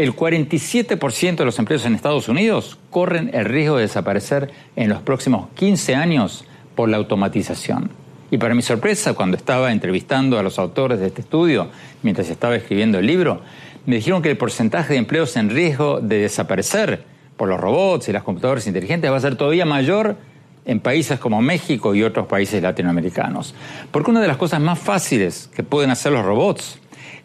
el 0.00 0.16
47% 0.16 1.36
de 1.36 1.44
los 1.44 1.58
empleos 1.58 1.84
en 1.84 1.94
Estados 1.94 2.26
Unidos 2.30 2.78
corren 2.88 3.30
el 3.34 3.44
riesgo 3.44 3.76
de 3.76 3.82
desaparecer 3.82 4.50
en 4.74 4.88
los 4.88 5.02
próximos 5.02 5.50
15 5.56 5.94
años 5.94 6.46
por 6.74 6.88
la 6.88 6.96
automatización. 6.96 7.90
Y 8.30 8.38
para 8.38 8.54
mi 8.54 8.62
sorpresa, 8.62 9.12
cuando 9.12 9.36
estaba 9.36 9.72
entrevistando 9.72 10.38
a 10.38 10.42
los 10.42 10.58
autores 10.58 11.00
de 11.00 11.08
este 11.08 11.20
estudio, 11.20 11.68
mientras 12.02 12.30
estaba 12.30 12.56
escribiendo 12.56 12.98
el 12.98 13.04
libro, 13.04 13.42
me 13.84 13.96
dijeron 13.96 14.22
que 14.22 14.30
el 14.30 14.38
porcentaje 14.38 14.94
de 14.94 15.00
empleos 15.00 15.36
en 15.36 15.50
riesgo 15.50 16.00
de 16.00 16.20
desaparecer 16.20 17.04
por 17.36 17.50
los 17.50 17.60
robots 17.60 18.08
y 18.08 18.12
las 18.12 18.22
computadoras 18.22 18.66
inteligentes 18.66 19.10
va 19.10 19.18
a 19.18 19.20
ser 19.20 19.36
todavía 19.36 19.66
mayor 19.66 20.16
en 20.64 20.80
países 20.80 21.18
como 21.18 21.42
México 21.42 21.94
y 21.94 22.04
otros 22.04 22.26
países 22.26 22.62
latinoamericanos. 22.62 23.54
Porque 23.90 24.10
una 24.10 24.22
de 24.22 24.28
las 24.28 24.38
cosas 24.38 24.62
más 24.62 24.78
fáciles 24.78 25.50
que 25.54 25.62
pueden 25.62 25.90
hacer 25.90 26.12
los 26.12 26.24
robots 26.24 26.78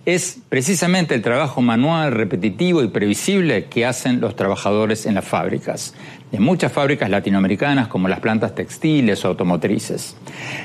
es 0.05 0.39
precisamente 0.49 1.15
el 1.15 1.21
trabajo 1.21 1.61
manual, 1.61 2.11
repetitivo 2.11 2.83
y 2.83 2.87
previsible 2.87 3.65
que 3.65 3.85
hacen 3.85 4.21
los 4.21 4.35
trabajadores 4.35 5.05
en 5.05 5.15
las 5.15 5.25
fábricas, 5.25 5.95
en 6.31 6.43
muchas 6.43 6.71
fábricas 6.71 7.09
latinoamericanas 7.09 7.87
como 7.87 8.07
las 8.07 8.19
plantas 8.19 8.53
textiles 8.53 9.25
o 9.25 9.29
automotrices. 9.29 10.15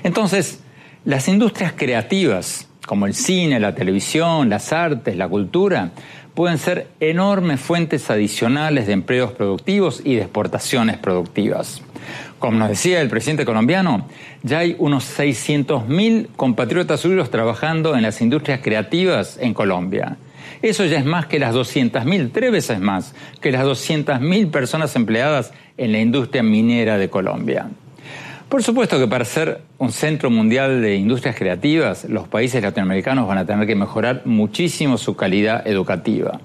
Entonces, 0.03 0.61
las 1.05 1.27
industrias 1.29 1.73
creativas, 1.75 2.69
como 2.87 3.07
el 3.07 3.15
cine, 3.15 3.59
la 3.59 3.75
televisión, 3.75 4.51
las 4.51 4.73
artes, 4.73 5.17
la 5.17 5.29
cultura, 5.29 5.93
pueden 6.35 6.59
ser 6.59 6.89
enormes 7.01 7.61
fuentes 7.61 8.11
adicionales 8.11 8.87
de 8.87 8.93
empleos 8.93 9.33
productivos 9.33 10.03
y 10.05 10.17
de 10.17 10.23
exportaciones 10.23 10.99
productivas. 10.99 11.83
Como 12.39 12.59
nos 12.59 12.69
decía 12.69 13.01
el 13.01 13.09
presidente 13.09 13.45
colombiano, 13.45 14.07
ya 14.43 14.61
hay 14.61 14.77
unos 14.79 15.19
600.000 15.19 16.29
compatriotas 16.37 17.01
suyos 17.01 17.31
trabajando 17.31 17.97
en 17.97 18.03
las 18.03 18.21
industrias 18.21 18.61
creativas 18.63 19.39
en 19.41 19.55
Colombia. 19.55 20.17
Eso 20.63 20.85
ya 20.85 20.99
es 20.99 21.05
más 21.05 21.27
que 21.27 21.39
las 21.39 21.55
200.000, 21.55 22.31
tres 22.33 22.53
veces 22.53 22.81
más 22.81 23.15
que 23.41 23.51
las 23.51 23.65
200.000 23.65 24.51
personas 24.51 24.95
empleadas 24.97 25.53
en 25.77 25.93
la 25.93 26.01
industria 26.01 26.43
minera 26.43 26.99
de 26.99 27.09
Colombia. 27.09 27.69
Por 28.49 28.63
supuesto 28.63 28.99
que 28.99 29.07
para 29.07 29.25
ser 29.25 29.63
un 29.79 29.93
centro 29.93 30.29
mundial 30.29 30.83
de 30.83 30.97
industrias 30.97 31.37
creativas, 31.37 32.05
los 32.05 32.27
países 32.27 32.63
latinoamericanos 32.63 33.29
van 33.29 33.39
a 33.39 33.47
tener 33.47 33.67
que 33.67 33.77
mejorar 33.77 34.23
muchísimo 34.25 34.99
su 34.99 35.15
calidad 35.15 35.67
educativa 35.67 36.41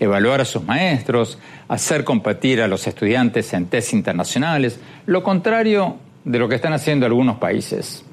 evaluar 0.00 0.40
a 0.40 0.44
sus 0.44 0.64
maestros, 0.64 1.38
hacer 1.68 2.04
competir 2.04 2.60
a 2.60 2.68
los 2.68 2.86
estudiantes 2.86 3.52
en 3.52 3.66
test 3.66 3.92
internacionales, 3.92 4.80
lo 5.06 5.22
contrario 5.22 5.96
de 6.24 6.38
lo 6.38 6.48
que 6.48 6.56
están 6.56 6.72
haciendo 6.72 7.06
algunos 7.06 7.36
países. 7.36 8.04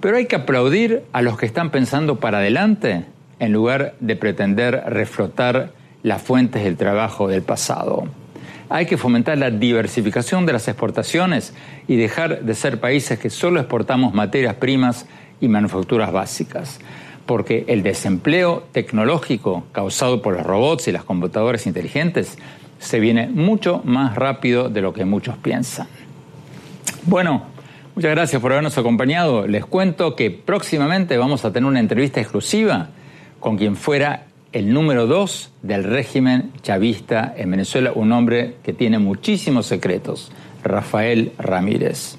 Pero 0.00 0.16
hay 0.16 0.26
que 0.26 0.36
aplaudir 0.36 1.04
a 1.12 1.22
los 1.22 1.38
que 1.38 1.46
están 1.46 1.70
pensando 1.70 2.20
para 2.20 2.38
adelante 2.38 3.04
en 3.38 3.52
lugar 3.52 3.94
de 4.00 4.16
pretender 4.16 4.82
reflotar 4.86 5.72
las 6.02 6.22
fuentes 6.22 6.64
del 6.64 6.76
trabajo 6.76 7.28
del 7.28 7.42
pasado. 7.42 8.06
Hay 8.68 8.86
que 8.86 8.96
fomentar 8.96 9.38
la 9.38 9.50
diversificación 9.50 10.46
de 10.46 10.52
las 10.52 10.68
exportaciones 10.68 11.54
y 11.86 11.96
dejar 11.96 12.42
de 12.42 12.54
ser 12.54 12.80
países 12.80 13.18
que 13.18 13.30
solo 13.30 13.60
exportamos 13.60 14.14
materias 14.14 14.54
primas 14.54 15.06
y 15.40 15.48
manufacturas 15.48 16.12
básicas 16.12 16.80
porque 17.26 17.64
el 17.68 17.82
desempleo 17.82 18.64
tecnológico 18.72 19.64
causado 19.72 20.22
por 20.22 20.34
los 20.34 20.44
robots 20.44 20.88
y 20.88 20.92
las 20.92 21.04
computadoras 21.04 21.66
inteligentes 21.66 22.38
se 22.78 23.00
viene 23.00 23.28
mucho 23.28 23.80
más 23.84 24.14
rápido 24.14 24.68
de 24.68 24.82
lo 24.82 24.92
que 24.92 25.04
muchos 25.04 25.36
piensan. 25.38 25.86
Bueno, 27.06 27.44
muchas 27.94 28.10
gracias 28.10 28.40
por 28.40 28.52
habernos 28.52 28.76
acompañado. 28.76 29.46
Les 29.46 29.64
cuento 29.64 30.16
que 30.16 30.30
próximamente 30.30 31.16
vamos 31.16 31.44
a 31.44 31.52
tener 31.52 31.68
una 31.68 31.80
entrevista 31.80 32.20
exclusiva 32.20 32.88
con 33.40 33.56
quien 33.56 33.76
fuera 33.76 34.26
el 34.52 34.72
número 34.72 35.06
dos 35.06 35.50
del 35.62 35.82
régimen 35.82 36.52
chavista 36.62 37.34
en 37.36 37.50
Venezuela, 37.50 37.92
un 37.94 38.12
hombre 38.12 38.56
que 38.62 38.72
tiene 38.72 38.98
muchísimos 38.98 39.66
secretos, 39.66 40.30
Rafael 40.62 41.32
Ramírez. 41.38 42.18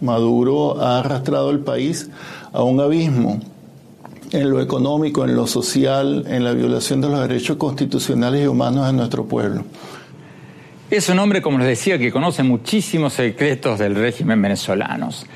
Maduro 0.00 0.80
ha 0.80 1.00
arrastrado 1.00 1.50
el 1.50 1.60
país 1.60 2.10
a 2.52 2.62
un 2.62 2.80
abismo 2.80 3.40
en 4.32 4.50
lo 4.50 4.60
económico, 4.60 5.24
en 5.24 5.34
lo 5.34 5.46
social, 5.46 6.24
en 6.28 6.44
la 6.44 6.52
violación 6.52 7.00
de 7.00 7.08
los 7.08 7.20
derechos 7.20 7.56
constitucionales 7.56 8.44
y 8.44 8.46
humanos 8.46 8.86
de 8.86 8.92
nuestro 8.92 9.24
pueblo. 9.24 9.64
Es 10.90 11.08
un 11.08 11.18
hombre, 11.18 11.42
como 11.42 11.58
les 11.58 11.68
decía, 11.68 11.98
que 11.98 12.10
conoce 12.10 12.42
muchísimos 12.42 13.12
secretos 13.12 13.78
del 13.78 13.94
régimen 13.94 14.40
venezolanos. 14.40 15.26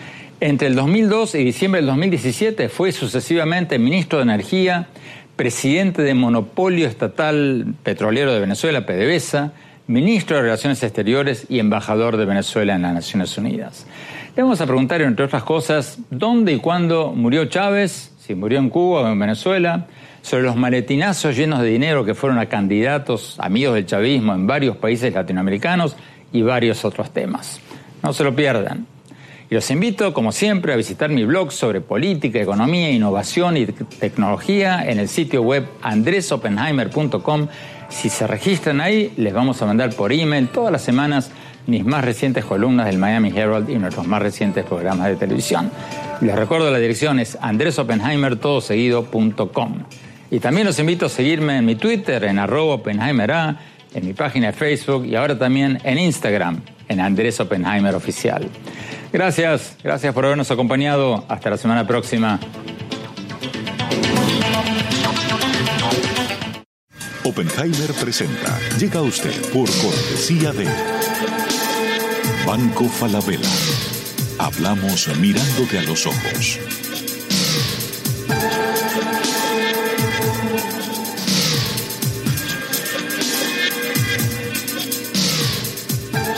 Entre 0.40 0.68
el 0.68 0.74
2002 0.74 1.34
y 1.36 1.44
diciembre 1.44 1.80
del 1.80 1.88
2017 1.88 2.68
fue 2.68 2.90
sucesivamente 2.90 3.78
ministro 3.78 4.18
de 4.18 4.24
Energía, 4.24 4.88
presidente 5.36 6.02
de 6.02 6.14
Monopolio 6.14 6.88
Estatal 6.88 7.74
Petrolero 7.82 8.32
de 8.32 8.40
Venezuela, 8.40 8.86
PDVSA, 8.86 9.52
ministro 9.86 10.36
de 10.36 10.42
Relaciones 10.42 10.82
Exteriores 10.82 11.46
y 11.48 11.58
embajador 11.58 12.16
de 12.16 12.24
Venezuela 12.24 12.74
en 12.74 12.82
las 12.82 12.94
Naciones 12.94 13.36
Unidas. 13.36 13.86
Le 14.34 14.42
vamos 14.42 14.60
a 14.60 14.66
preguntar, 14.66 15.02
entre 15.02 15.26
otras 15.26 15.42
cosas, 15.42 15.98
dónde 16.10 16.52
y 16.52 16.58
cuándo 16.58 17.12
murió 17.14 17.44
Chávez, 17.46 18.11
si 18.24 18.36
murió 18.36 18.60
en 18.60 18.70
Cuba 18.70 19.00
o 19.00 19.08
en 19.08 19.18
Venezuela, 19.18 19.86
sobre 20.22 20.44
los 20.44 20.54
maletinazos 20.54 21.36
llenos 21.36 21.60
de 21.60 21.66
dinero 21.66 22.04
que 22.04 22.14
fueron 22.14 22.38
a 22.38 22.46
candidatos 22.46 23.34
amigos 23.40 23.74
del 23.74 23.86
chavismo 23.86 24.32
en 24.32 24.46
varios 24.46 24.76
países 24.76 25.12
latinoamericanos 25.12 25.96
y 26.32 26.42
varios 26.42 26.84
otros 26.84 27.10
temas. 27.10 27.60
No 28.00 28.12
se 28.12 28.22
lo 28.22 28.34
pierdan. 28.34 28.86
Y 29.50 29.54
los 29.56 29.68
invito, 29.72 30.14
como 30.14 30.30
siempre, 30.30 30.72
a 30.72 30.76
visitar 30.76 31.10
mi 31.10 31.24
blog 31.24 31.50
sobre 31.50 31.80
política, 31.80 32.40
economía, 32.40 32.90
innovación 32.92 33.56
y 33.56 33.66
tecnología 33.66 34.88
en 34.88 35.00
el 35.00 35.08
sitio 35.08 35.42
web 35.42 35.66
andresopenheimer.com. 35.82 37.48
Si 37.88 38.08
se 38.08 38.28
registran 38.28 38.80
ahí, 38.80 39.12
les 39.16 39.34
vamos 39.34 39.60
a 39.62 39.66
mandar 39.66 39.94
por 39.94 40.12
email 40.12 40.48
todas 40.48 40.70
las 40.70 40.82
semanas 40.82 41.32
mis 41.66 41.84
más 41.84 42.04
recientes 42.04 42.44
columnas 42.44 42.86
del 42.86 42.98
Miami 42.98 43.32
Herald 43.34 43.68
y 43.68 43.74
nuestros 43.74 44.06
más 44.06 44.22
recientes 44.22 44.64
programas 44.64 45.08
de 45.08 45.16
televisión. 45.16 45.70
Les 46.22 46.34
recuerdo 46.36 46.70
la 46.70 46.78
dirección 46.78 47.18
es 47.18 47.36
andresopenheimer.com. 47.40 49.84
Y 50.30 50.38
también 50.38 50.68
los 50.68 50.78
invito 50.78 51.06
a 51.06 51.08
seguirme 51.08 51.56
en 51.58 51.66
mi 51.66 51.74
Twitter, 51.74 52.22
en 52.24 52.38
arroba 52.38 52.74
OpenheimerA, 52.74 53.58
en 53.92 54.06
mi 54.06 54.12
página 54.12 54.46
de 54.46 54.52
Facebook 54.52 55.04
y 55.04 55.16
ahora 55.16 55.36
también 55.36 55.80
en 55.82 55.98
Instagram, 55.98 56.60
en 56.88 57.00
Andrés 57.00 57.40
Oppenheimer 57.40 57.96
Oficial. 57.96 58.48
Gracias, 59.12 59.76
gracias 59.82 60.14
por 60.14 60.24
habernos 60.24 60.48
acompañado. 60.52 61.24
Hasta 61.28 61.50
la 61.50 61.56
semana 61.56 61.88
próxima. 61.88 62.38
Oppenheimer 67.24 67.92
presenta. 68.00 68.60
Llega 68.78 69.00
a 69.00 69.02
usted 69.02 69.34
por 69.52 69.68
cortesía 69.68 70.52
de 70.52 70.68
Banco 72.46 72.84
Falabella. 72.84 73.48
Hablamos 74.42 75.08
mirándote 75.18 75.78
a 75.78 75.82
los 75.82 76.04
ojos. 76.04 76.58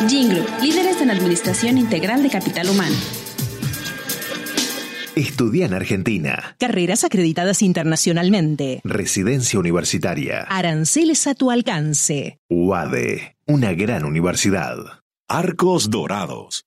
Jinglo, 0.07 0.45
líderes 0.61 1.01
en 1.01 1.11
administración 1.11 1.79
integral 1.79 2.23
de 2.23 2.29
capital 2.29 2.69
humano. 2.69 2.95
Estudia 5.17 5.65
en 5.65 5.73
Argentina. 5.73 6.57
Carreras 6.59 7.05
acreditadas 7.05 7.63
internacionalmente. 7.63 8.83
Residencia 8.85 9.59
universitaria. 9.59 10.43
Aranceles 10.43 11.27
a 11.27 11.35
tu 11.35 11.51
alcance. 11.51 12.39
UADE, 12.51 13.39
una 13.47 13.73
gran 13.73 14.05
universidad. 14.05 14.77
Arcos 15.27 15.89
Dorados. 15.89 16.67